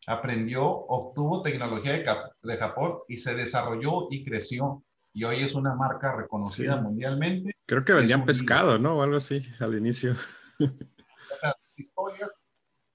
[0.07, 4.83] aprendió, obtuvo tecnología de, Japón y se desarrolló y creció.
[5.13, 7.55] Y hoy es una marca reconocida mundialmente.
[7.65, 8.97] Creo que vendían pescado, ¿no?
[8.97, 10.15] O algo así al inicio.
[11.27, 12.29] O sea, historias.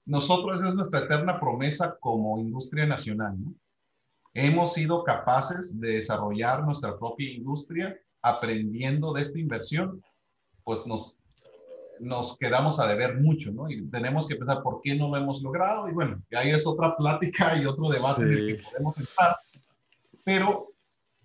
[0.05, 3.53] Nosotros es nuestra eterna promesa como industria nacional, ¿no?
[4.33, 10.01] Hemos sido capaces de desarrollar nuestra propia industria aprendiendo de esta inversión,
[10.63, 11.17] pues nos
[12.01, 13.69] nos quedamos a deber mucho, ¿no?
[13.69, 15.87] Y tenemos que pensar por qué no lo hemos logrado.
[15.87, 19.35] Y bueno, ahí es otra plática y otro debate en el que podemos entrar.
[20.23, 20.73] Pero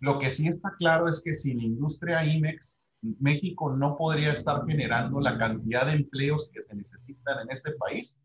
[0.00, 2.80] lo que sí está claro es que sin industria IMEX,
[3.20, 8.20] México no podría estar generando la cantidad de empleos que se necesitan en este país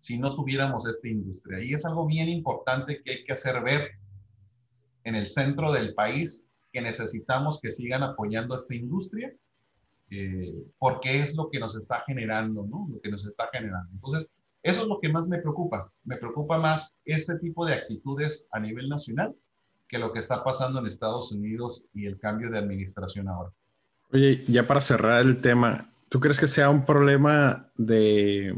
[0.00, 1.62] si no tuviéramos esta industria.
[1.62, 3.90] Y es algo bien importante que hay que hacer ver
[5.04, 9.32] en el centro del país que necesitamos que sigan apoyando esta industria
[10.10, 12.88] eh, porque es lo que nos está generando, ¿no?
[12.90, 13.88] Lo que nos está generando.
[13.92, 14.32] Entonces,
[14.62, 15.90] eso es lo que más me preocupa.
[16.04, 19.34] Me preocupa más ese tipo de actitudes a nivel nacional
[19.86, 23.50] que lo que está pasando en Estados Unidos y el cambio de administración ahora.
[24.12, 28.54] Oye, ya para cerrar el tema, ¿tú crees que sea un problema de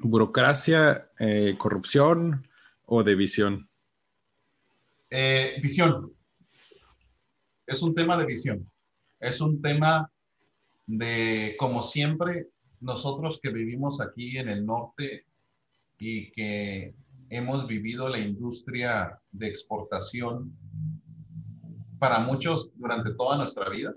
[0.00, 2.48] burocracia, eh, corrupción
[2.84, 3.68] o de visión?
[5.10, 6.12] Eh, visión.
[7.66, 8.70] Es un tema de visión.
[9.20, 10.10] Es un tema
[10.86, 12.48] de, como siempre,
[12.80, 15.24] nosotros que vivimos aquí en el norte
[15.98, 16.94] y que
[17.30, 20.56] hemos vivido la industria de exportación
[21.98, 23.92] para muchos durante toda nuestra vida,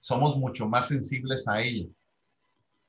[0.00, 1.86] somos mucho más sensibles a ella.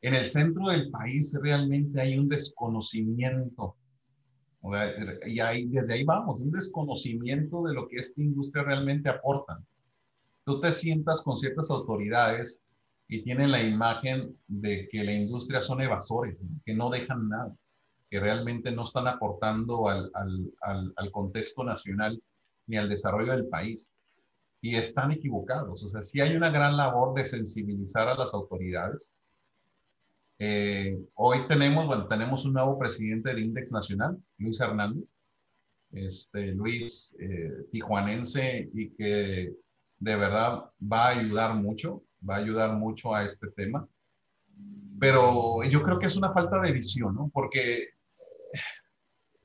[0.02, 3.76] En el centro del país realmente hay un desconocimiento.
[5.26, 9.62] Y ahí, desde ahí vamos, un desconocimiento de lo que esta industria realmente aporta.
[10.46, 12.62] Tú te sientas con ciertas autoridades
[13.10, 17.54] y tienen la imagen de que la industria son evasores, que no dejan nada,
[18.10, 22.22] que realmente no están aportando al, al, al, contexto nacional
[22.68, 23.90] ni al desarrollo del país.
[24.62, 25.84] Y están equivocados.
[25.84, 29.12] O sea, sí hay una gran labor de sensibilizar a las autoridades.
[30.40, 35.14] Eh, hoy tenemos, bueno, tenemos un nuevo presidente del Index Nacional, Luis Hernández,
[35.92, 39.54] este, Luis eh, tijuanense y que
[40.00, 43.88] de verdad va a ayudar mucho va a ayudar mucho a este tema.
[45.00, 47.30] Pero yo creo que es una falta de visión, ¿no?
[47.34, 47.90] Porque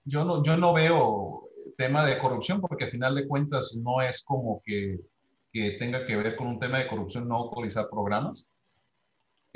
[0.05, 4.23] yo no, yo no veo tema de corrupción, porque al final de cuentas no es
[4.23, 5.01] como que,
[5.53, 8.51] que tenga que ver con un tema de corrupción no autorizar programas.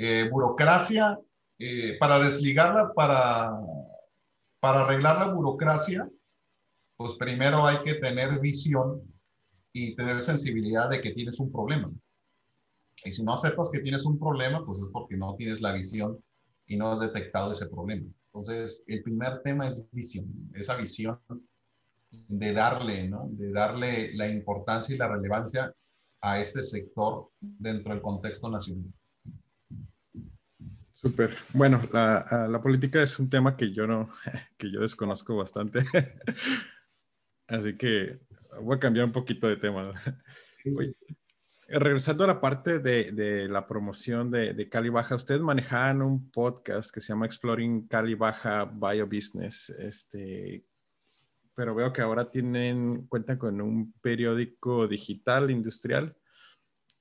[0.05, 1.17] Eh, burocracia,
[1.57, 3.57] eh, para desligarla, para,
[4.59, 6.09] para arreglar la burocracia,
[6.97, 9.01] pues primero hay que tener visión
[9.71, 11.89] y tener sensibilidad de que tienes un problema.
[13.05, 16.21] Y si no aceptas que tienes un problema, pues es porque no tienes la visión
[16.67, 18.05] y no has detectado ese problema.
[18.33, 21.17] Entonces, el primer tema es visión, esa visión
[22.11, 23.29] de darle, ¿no?
[23.29, 25.73] De darle la importancia y la relevancia
[26.19, 28.91] a este sector dentro del contexto nacional.
[31.03, 31.35] Súper.
[31.53, 34.09] Bueno, la, la, política es un tema que yo no,
[34.57, 35.79] que yo desconozco bastante.
[37.47, 38.21] Así que
[38.61, 39.93] voy a cambiar un poquito de tema.
[41.67, 47.01] Regresando a la parte de, la promoción de, Cali Baja, ustedes manejaban un podcast que
[47.01, 50.63] se llama Exploring Cali Baja Bio Business, este,
[51.53, 56.15] pero veo que ahora tienen, cuentan con un periódico digital industrial.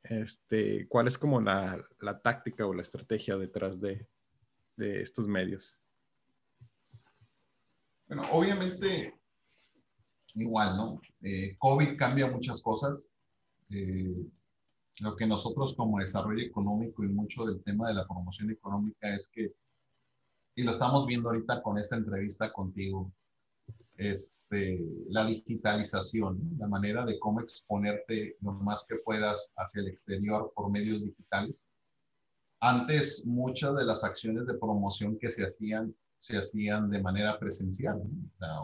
[0.05, 1.85] Este, ¿Cuál es como la,
[2.23, 4.07] táctica o la estrategia detrás de,
[4.77, 5.79] estos medios?
[8.09, 9.15] Bueno, obviamente,
[10.35, 11.01] igual, ¿no?
[11.21, 13.07] Eh, COVID cambia muchas cosas.
[13.71, 14.27] Eh,
[14.99, 19.29] lo que nosotros como desarrollo económico y mucho del tema de la promoción económica es
[19.29, 19.55] que,
[20.55, 23.13] y lo estamos viendo ahorita con esta entrevista contigo,
[23.97, 30.53] este, la digitalización, la manera de cómo exponerte lo más que puedas hacia el exterior
[30.55, 31.67] por medios digitales.
[32.61, 38.01] Antes muchas de las acciones de promoción que se hacían se hacían de manera presencial,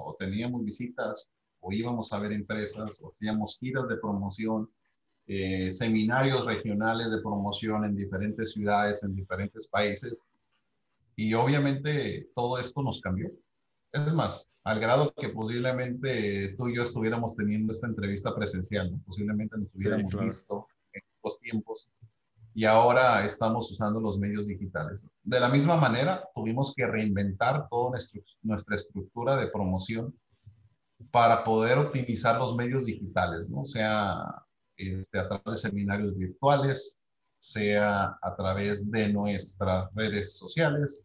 [0.05, 4.71] o teníamos visitas, o íbamos a ver empresas, o hacíamos giras de promoción,
[5.27, 10.25] eh, seminarios regionales de promoción en diferentes ciudades, en diferentes países.
[11.17, 13.29] Y obviamente todo esto nos cambió.
[13.93, 19.57] Es más, al grado que posiblemente tú y yo estuviéramos teniendo esta entrevista presencial, posiblemente
[19.57, 21.91] nos hubiéramos visto en los tiempos
[22.55, 25.07] y ahora estamos usando los medios digitales.
[25.23, 27.99] De la misma manera, tuvimos que reinventar toda
[28.43, 30.13] nuestra estructura de promoción
[31.11, 33.65] para poder optimizar los medios digitales, ¿no?
[33.65, 34.25] Sea,
[34.77, 36.99] este, a través de seminarios virtuales,
[37.39, 41.05] sea a través de nuestras redes sociales,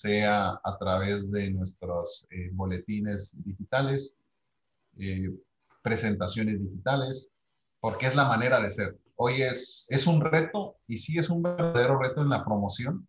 [0.00, 4.16] sea a través de nuestros eh, boletines digitales,
[4.98, 5.30] eh,
[5.82, 7.30] presentaciones digitales,
[7.78, 8.98] porque es la manera de ser.
[9.16, 13.06] Hoy es, es un reto y sí es un verdadero reto en la promoción,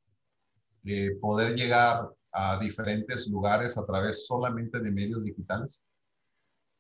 [0.83, 5.81] eh, poder llegar a diferentes lugares a través solamente de medios digitales,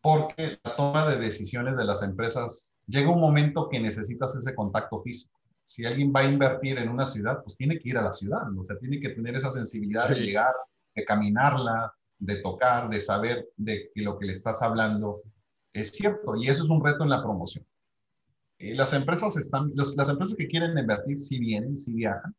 [0.01, 5.01] porque la toma de decisiones de las empresas llega un momento que necesitas ese contacto
[5.01, 5.34] físico.
[5.67, 8.41] Si alguien va a invertir en una ciudad, pues tiene que ir a la ciudad,
[8.57, 10.53] o sea, tiene que tener esa sensibilidad de llegar,
[10.93, 15.21] de caminarla, de tocar, de saber de que lo que le estás hablando
[15.73, 16.35] es cierto.
[16.35, 17.65] Y eso es un reto en la promoción.
[18.57, 22.33] Eh, las empresas están, las, empresas que quieren invertir sí vienen, sí viajan,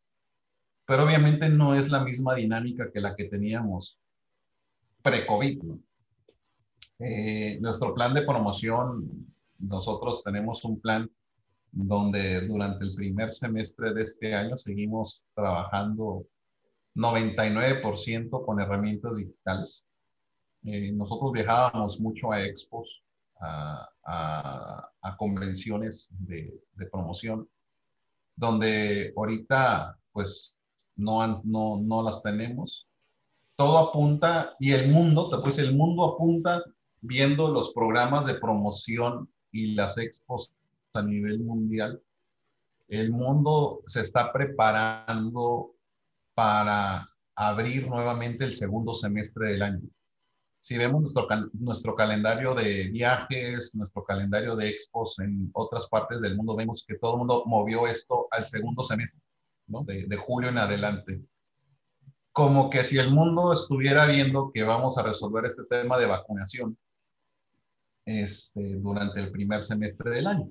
[0.85, 3.99] pero obviamente no es la misma dinámica que la que teníamos
[5.03, 5.63] pre-COVID.
[6.99, 9.27] Eh, nuestro plan de promoción
[9.59, 11.09] nosotros tenemos un plan
[11.71, 16.25] donde durante el primer semestre de este año seguimos trabajando
[16.95, 19.83] 99% con herramientas digitales.
[20.63, 23.03] Eh, nosotros viajábamos mucho a expos,
[23.39, 26.59] a, convenciones de,
[26.91, 27.47] promoción,
[28.35, 30.55] donde ahorita pues
[30.95, 32.87] no, no, no las tenemos.
[33.55, 36.63] Todo apunta y el mundo, pues el mundo apunta
[37.01, 40.53] viendo los programas de promoción y las expos
[40.97, 42.01] a nivel mundial,
[42.87, 45.73] el mundo se está preparando
[46.33, 49.81] para abrir nuevamente el segundo semestre del año.
[50.59, 56.35] Si vemos nuestro, nuestro calendario de viajes, nuestro calendario de expos en otras partes del
[56.35, 59.23] mundo, vemos que todo el mundo movió esto al segundo semestre,
[59.67, 59.83] ¿no?
[59.83, 61.21] de, de julio en adelante.
[62.31, 66.77] como que si el mundo estuviera viendo que vamos a resolver este tema de vacunación
[68.05, 70.49] este, durante el primer semestre del año.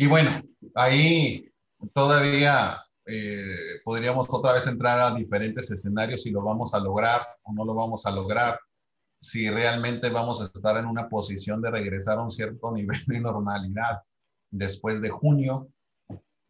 [0.00, 0.30] Y bueno,
[0.76, 1.52] ahí
[1.92, 7.52] todavía eh, podríamos otra vez entrar a diferentes escenarios si lo vamos a lograr o
[7.52, 8.58] no lo vamos a lograr,
[9.20, 13.20] si realmente vamos a estar en una posición de regresar a un cierto nivel de
[13.20, 14.00] normalidad
[14.50, 15.68] después de junio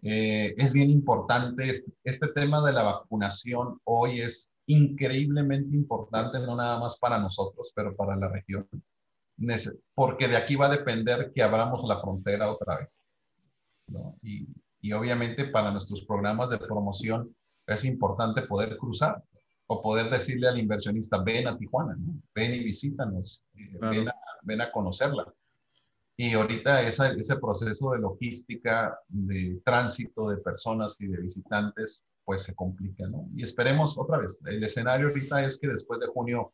[0.03, 1.69] eh, es bien importante.
[1.69, 7.73] Este, este, tema de la vacunación hoy es increíblemente importante, no nada más para nosotros,
[7.75, 8.69] pero para la región,
[9.93, 13.03] porque de aquí va a depender que abramos la frontera otra vez.
[14.23, 14.47] Y,
[14.81, 17.35] y obviamente para nuestros programas de promoción
[17.67, 19.23] es importante poder cruzar
[19.67, 21.97] o poder decirle al inversionista, ven a Tijuana,
[22.35, 25.33] ven y visítanos, eh, ven, a, ven a conocerla.
[26.17, 32.43] Y ahorita esa, ese proceso de logística, de tránsito de personas y de visitantes, pues
[32.43, 33.29] se complica, ¿no?
[33.35, 36.53] Y esperemos otra vez, el escenario ahorita es que después de junio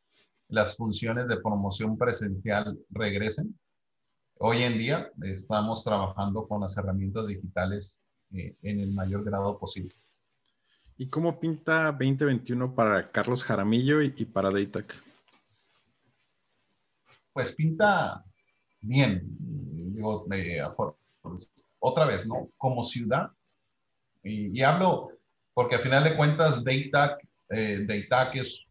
[0.48, 3.58] las funciones de promoción presencial regresen.
[4.38, 7.98] Hoy en día estamos trabajando con las herramientas digitales
[8.34, 9.94] eh, en el mayor grado posible.
[10.98, 14.94] ¿Y cómo pinta 2021 para Carlos Jaramillo y, y para Daytac?
[17.32, 18.22] Pues pinta
[18.82, 20.26] bien, digo,
[21.78, 22.50] otra vez, ¿no?
[22.58, 23.30] Como ciudad,
[24.22, 25.12] y, hablo
[25.54, 27.86] porque a final de cuentas DATAC, eh,
[28.34, 28.65] es,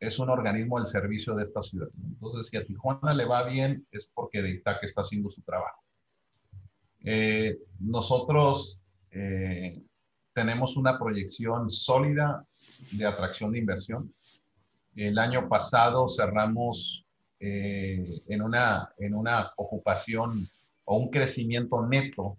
[0.00, 1.88] es un organismo al servicio de esta ciudad.
[1.96, 5.82] Entonces, si a Tijuana le va bien, es porque DATAC está haciendo su trabajo.
[7.04, 8.78] Eh, nosotros
[9.10, 9.82] eh,
[10.32, 12.44] tenemos una proyección sólida
[12.92, 14.14] de atracción de inversión.
[14.94, 17.04] El año pasado cerramos
[17.40, 20.48] eh, en, una, en una ocupación
[20.84, 22.36] o un crecimiento neto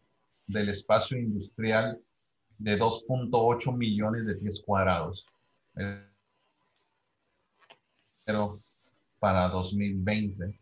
[0.47, 1.99] del espacio industrial
[2.57, 5.25] de 2.8 millones de pies cuadrados.
[8.29, 8.61] Pero
[9.17, 10.59] para 2020.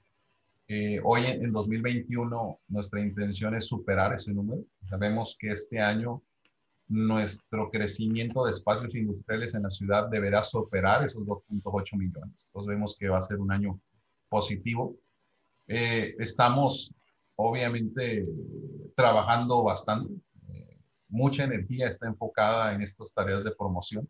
[0.70, 4.64] Eh, hoy en 2021 nuestra intención es superar ese número.
[4.90, 6.24] Sabemos que este año
[6.88, 12.48] nuestro crecimiento de espacios industriales en la ciudad deberá superar esos 2.8 millones.
[12.48, 13.78] Entonces vemos que va a ser un año
[14.30, 14.96] positivo.
[15.68, 16.94] Eh, estamos
[17.36, 18.26] obviamente
[18.96, 20.14] trabajando bastante.
[20.54, 24.08] Eh, mucha energía está enfocada en estas tareas de promoción.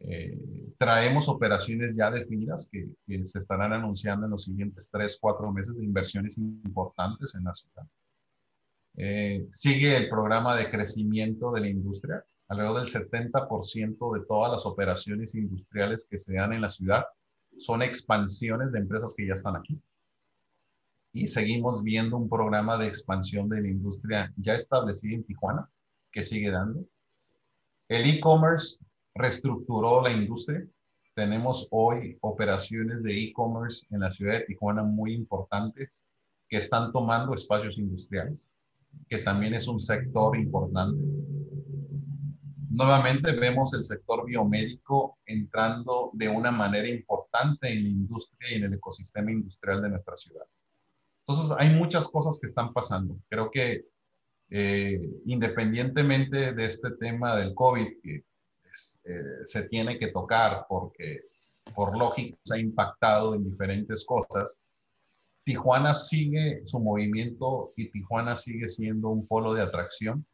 [0.00, 0.38] Eh,
[0.76, 5.76] traemos operaciones ya definidas que, que, se estarán anunciando en los siguientes tres, cuatro meses
[5.76, 7.86] de inversiones importantes en la ciudad.
[9.50, 12.24] sigue el programa de crecimiento de la industria.
[12.48, 17.04] Alrededor del 70% de todas las operaciones industriales que se dan en la ciudad
[17.58, 19.80] son expansiones de empresas que ya están aquí.
[21.12, 25.68] Y seguimos viendo un programa de expansión de la industria ya establecido en Tijuana,
[26.12, 26.84] que sigue dando.
[27.88, 28.78] El e-commerce
[29.18, 30.66] reestructuró la industria.
[31.14, 36.04] Tenemos hoy operaciones de e-commerce en la ciudad de Tijuana muy importantes
[36.48, 38.48] que están tomando espacios industriales,
[39.08, 40.98] que también es un sector importante
[42.78, 48.64] nuevamente vemos el sector biomédico entrando de una manera importante en la industria y en
[48.64, 50.44] el ecosistema industrial de nuestra ciudad.
[51.26, 53.18] Entonces, hay muchas cosas que están pasando.
[53.28, 53.84] Creo que
[54.50, 58.24] eh, independientemente de este tema del COVID, que
[59.08, 61.22] eh, se tiene que tocar porque
[61.74, 64.58] por lógica se ha impactado en diferentes cosas,
[65.44, 70.26] Tijuana sigue su movimiento y Tijuana sigue siendo un polo de atracción,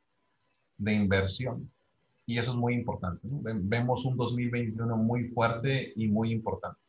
[0.77, 1.71] de inversión
[2.27, 3.21] y eso es muy importante.
[3.23, 6.81] Vemos un 2021 muy fuerte y muy importante.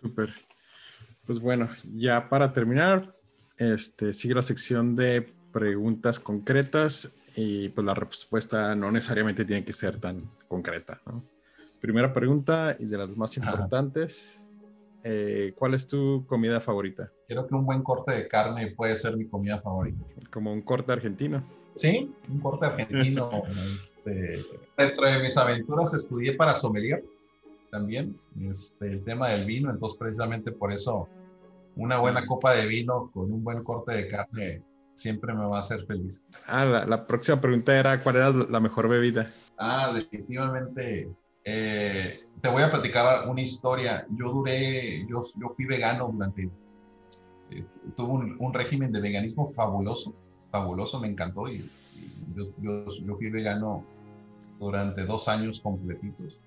[0.00, 0.32] Súper.
[1.26, 3.14] Pues bueno, ya para terminar,
[3.58, 9.74] este, sigue la sección de preguntas concretas y pues la respuesta no necesariamente tiene que
[9.74, 11.00] ser tan concreta.
[11.80, 14.50] Primera pregunta y de las más importantes,
[15.04, 17.12] eh, ¿cuál es tu comida favorita?
[17.28, 20.02] Creo que un buen corte de carne puede ser mi comida favorita.
[20.32, 21.44] Como un corte argentino.
[21.74, 23.30] Sí, un corte argentino.
[23.74, 24.42] este,
[24.78, 27.04] dentro de mis aventuras estudié para sommelier
[27.70, 28.18] también,
[28.48, 31.06] este, el tema del vino, entonces precisamente por eso
[31.76, 34.62] una buena copa de vino con un buen corte de carne
[34.96, 36.24] siempre me va a hacer feliz.
[36.46, 39.30] Ah, la, próxima pregunta era, ¿cuál era la mejor bebida?
[39.56, 41.08] Ah, definitivamente.
[41.44, 44.04] Eh, te voy a platicar una historia.
[44.10, 46.50] Yo duré, yo, yo fui vegano durante,
[47.50, 47.64] eh,
[47.96, 50.12] tuve un, un régimen de veganismo fabuloso
[50.50, 51.68] fabuloso, me encantó y,
[52.34, 53.84] yo, yo, fui vegano
[54.58, 56.38] durante dos años completitos.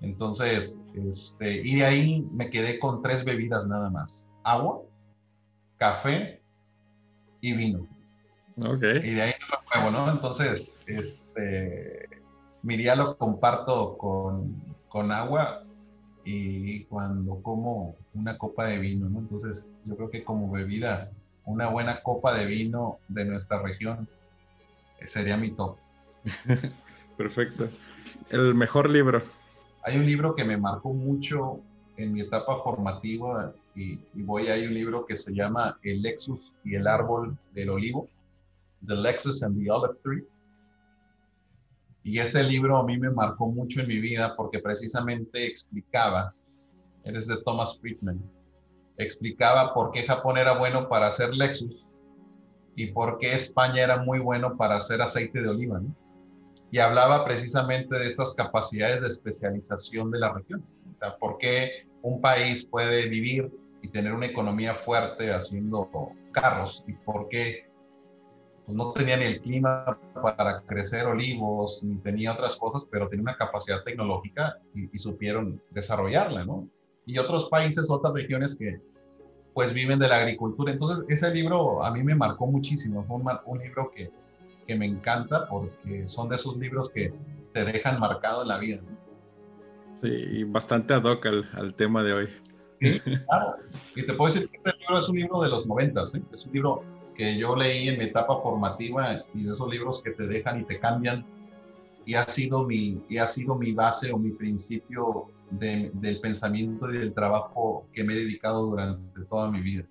[0.00, 4.30] Entonces, este, y de ahí me quedé con tres bebidas nada más.
[4.42, 4.82] Agua,
[5.78, 6.42] café
[7.44, 7.86] y vino.
[8.56, 8.82] Ok.
[9.02, 10.12] Y de ahí no me muevo, ¿no?
[10.12, 12.08] Entonces, este,
[12.62, 15.64] mi día lo comparto con, con agua
[16.24, 19.18] y cuando como una copa de vino, ¿no?
[19.18, 21.10] Entonces, yo creo que como bebida,
[21.44, 24.08] una buena copa de vino de nuestra región
[25.00, 25.76] sería mi top.
[27.18, 27.68] Perfecto.
[28.30, 29.22] El mejor libro.
[29.82, 31.60] Hay un libro que me marcó mucho
[31.98, 36.54] en mi etapa formativa y, y voy, hay un libro que se llama El Lexus
[36.64, 38.08] y el árbol del olivo,
[38.86, 40.24] The Lexus and the Olive Tree.
[42.02, 46.34] Y ese libro a mí me marcó mucho en mi vida porque precisamente explicaba,
[47.02, 48.22] eres de Thomas Friedman,
[48.98, 51.86] explicaba por qué Japón era bueno para hacer Lexus
[52.76, 55.80] y por qué España era muy bueno para hacer aceite de oliva.
[56.70, 60.64] Y hablaba precisamente de estas capacidades de especialización de la región.
[60.92, 63.50] O sea, por qué un país puede vivir
[63.84, 65.90] y tener una economía fuerte haciendo
[66.32, 67.70] carros y por qué
[68.64, 73.24] pues no tenía ni el clima para crecer olivos, ni tenía otras cosas, pero tenía
[73.24, 76.66] una capacidad tecnológica y, supieron desarrollarla, ¿no?
[77.04, 78.80] Y otros países, otras regiones que
[79.52, 80.72] pues viven de la agricultura.
[80.72, 83.04] Entonces, ese libro a mí me marcó muchísimo.
[83.04, 84.10] Fue un, libro que,
[84.66, 87.12] que, me encanta porque son de esos libros que
[87.52, 88.80] te dejan marcado en la vida.
[90.00, 92.28] Sí, y bastante ad hoc al, al tema de hoy.
[92.80, 93.56] Sí, claro.
[93.94, 96.22] Y te puedo decir que este libro es un libro de los noventas, ¿eh?
[96.32, 100.10] es un libro que yo leí en mi etapa formativa y de esos libros que
[100.10, 101.24] te dejan y te cambian
[102.04, 106.98] y ha sido mi, y ha sido mi base o mi principio del pensamiento y
[106.98, 109.84] del trabajo que me he dedicado durante toda mi vida.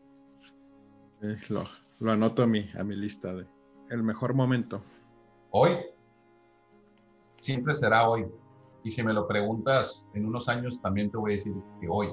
[1.49, 1.65] Lo,
[1.99, 3.47] lo anoto a mi, a mi lista de
[3.89, 4.83] el mejor momento.
[5.51, 5.71] Hoy.
[7.39, 8.25] Siempre será hoy.
[8.83, 12.09] Y si me lo preguntas en unos años, también te voy a decir que hoy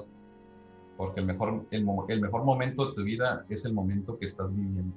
[1.01, 4.93] porque el mejor, el, mejor momento de tu vida es el momento que estás viviendo.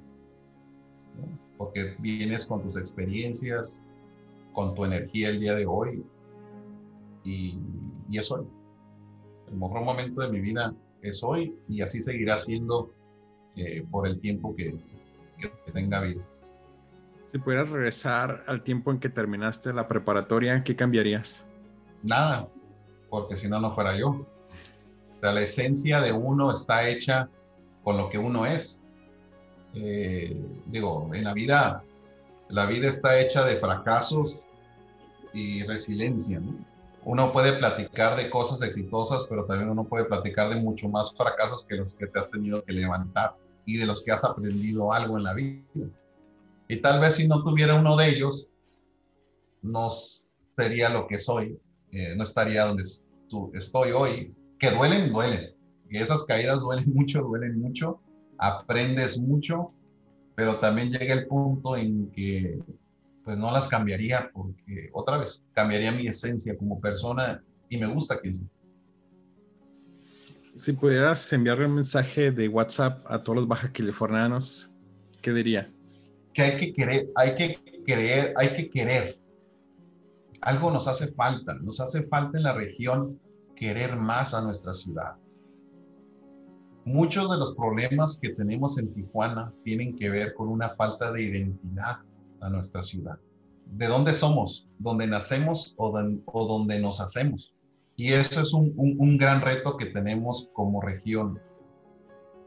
[1.57, 3.81] Porque vienes con tus experiencias,
[4.53, 6.05] con tu energía el día de hoy,
[7.23, 7.57] y,
[8.07, 8.45] y es hoy.
[9.47, 12.91] El mejor momento de mi vida es hoy y así seguirá siendo
[13.55, 14.75] eh, por el tiempo que,
[15.39, 16.21] que tenga vida.
[17.31, 21.47] Si pudieras regresar al tiempo en que terminaste la preparatoria, ¿qué cambiarías?
[22.03, 22.47] Nada,
[23.09, 24.34] porque si no, no fuera yo.
[25.15, 27.29] O sea, la esencia de uno está hecha
[27.83, 28.81] con lo que uno es.
[29.73, 30.35] Eh,
[30.67, 31.83] digo, en la vida,
[32.49, 34.41] la vida está hecha de fracasos
[35.33, 36.41] y resiliencia.
[37.03, 41.63] Uno puede platicar de cosas exitosas, pero también uno puede platicar de mucho más fracasos
[41.63, 43.35] que los que te has tenido que levantar
[43.65, 45.61] y de los que has aprendido algo en la vida.
[46.67, 48.47] Y tal vez si no tuviera uno de ellos,
[49.61, 49.89] no
[50.55, 51.59] sería lo que soy,
[51.91, 52.83] eh, no estaría donde
[53.53, 55.51] estoy hoy, que duelen, duelen.
[55.89, 57.99] Y esas caídas duelen mucho, duelen mucho,
[58.37, 59.71] aprendes mucho,
[60.35, 62.59] pero también llega el punto en que
[63.23, 68.19] pues no las cambiaría porque otra vez cambiaría mi esencia como persona y me gusta
[68.21, 68.33] que
[70.55, 74.71] si pudieras enviarle un mensaje de WhatsApp a todos los baja californianos,
[75.21, 75.69] ¿qué diría?
[76.33, 79.19] Que hay que querer, hay que querer, hay que querer.
[80.39, 83.19] Algo nos hace falta, nos hace falta en la región
[83.55, 85.15] querer más a nuestra ciudad.
[86.85, 91.23] Muchos de los problemas que tenemos en Tijuana tienen que ver con una falta de
[91.23, 91.97] identidad
[92.41, 93.17] a nuestra ciudad.
[93.65, 94.67] ¿De dónde somos?
[94.77, 95.91] ¿Dónde nacemos o,
[96.47, 97.55] dónde nos hacemos?
[97.95, 101.39] Y eso es un, gran reto que tenemos como región.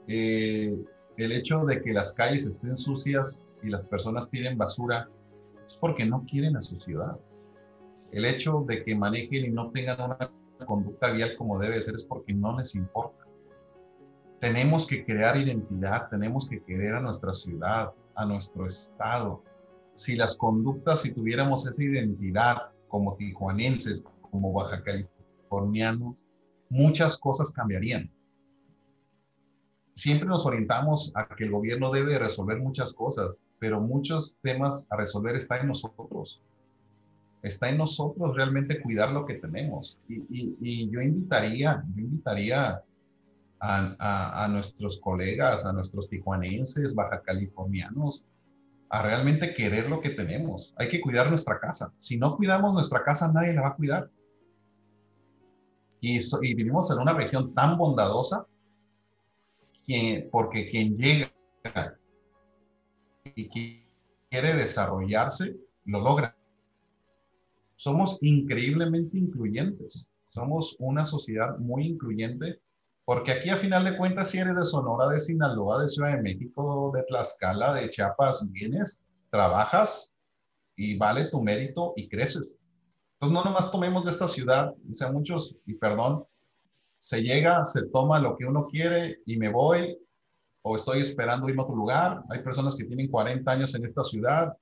[0.07, 0.77] Eh,
[1.17, 5.09] el hecho de que las calles estén sucias y las personas tiren basura
[5.67, 7.19] es porque no quieren a su ciudad.
[8.13, 10.31] El hecho de que manejen y no tengan una
[10.67, 13.25] conducta vial como debe ser es porque no les importa.
[14.41, 19.43] Tenemos que crear identidad, tenemos que querer a nuestra ciudad, a nuestro estado.
[19.95, 26.27] Si las conductas, si tuviéramos esa identidad como tijuanenses, como baja californianos,
[26.69, 28.11] muchas cosas cambiarían.
[29.95, 34.97] Siempre nos orientamos a que el gobierno debe resolver muchas cosas, pero muchos temas a
[34.97, 36.41] resolver están en nosotros
[37.43, 39.99] está en nosotros realmente cuidar lo que tenemos.
[40.09, 42.83] Y, yo invitaría, yo invitaría
[43.61, 48.27] a, a, nuestros colegas, a nuestros tijuanenses, baja californianos,
[48.91, 50.75] a realmente querer lo que tenemos.
[50.77, 51.93] Hay que cuidar nuestra casa.
[51.97, 54.11] Si no cuidamos nuestra casa, nadie la va a cuidar.
[56.01, 58.47] Y, y vivimos en una región tan bondadosa
[59.87, 61.31] que, porque quien llega
[63.35, 66.38] y quiere desarrollarse, lo logra
[67.79, 70.05] somos increíblemente incluyentes.
[70.31, 72.61] Somos una sociedad muy incluyente
[73.05, 76.23] porque aquí a final de cuentas, si eres de Sonora, de Sinaloa, de Ciudad de
[76.23, 79.01] México, de Tlaxcala, de Chiapas, vienes,
[79.31, 80.13] trabajas
[80.77, 82.49] y vale tu mérito y creces.
[83.15, 86.25] Entonces, no nomás tomemos de esta ciudad, sea, muchos, y perdón,
[86.99, 89.97] se llega, se toma lo que uno quiere y me voy,
[90.63, 92.23] o estoy esperando irme a otro lugar.
[92.29, 94.53] Hay personas que tienen 40 años en esta ciudad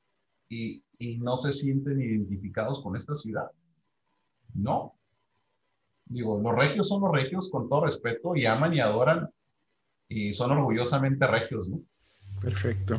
[0.49, 0.83] y,
[1.19, 3.51] no se sienten identificados con esta ciudad.
[4.55, 4.95] No.
[6.07, 9.29] Digo, los regios son los regios con todo respeto y aman y adoran
[10.09, 11.81] y son orgullosamente regios, ¿no?
[12.41, 12.99] Perfecto.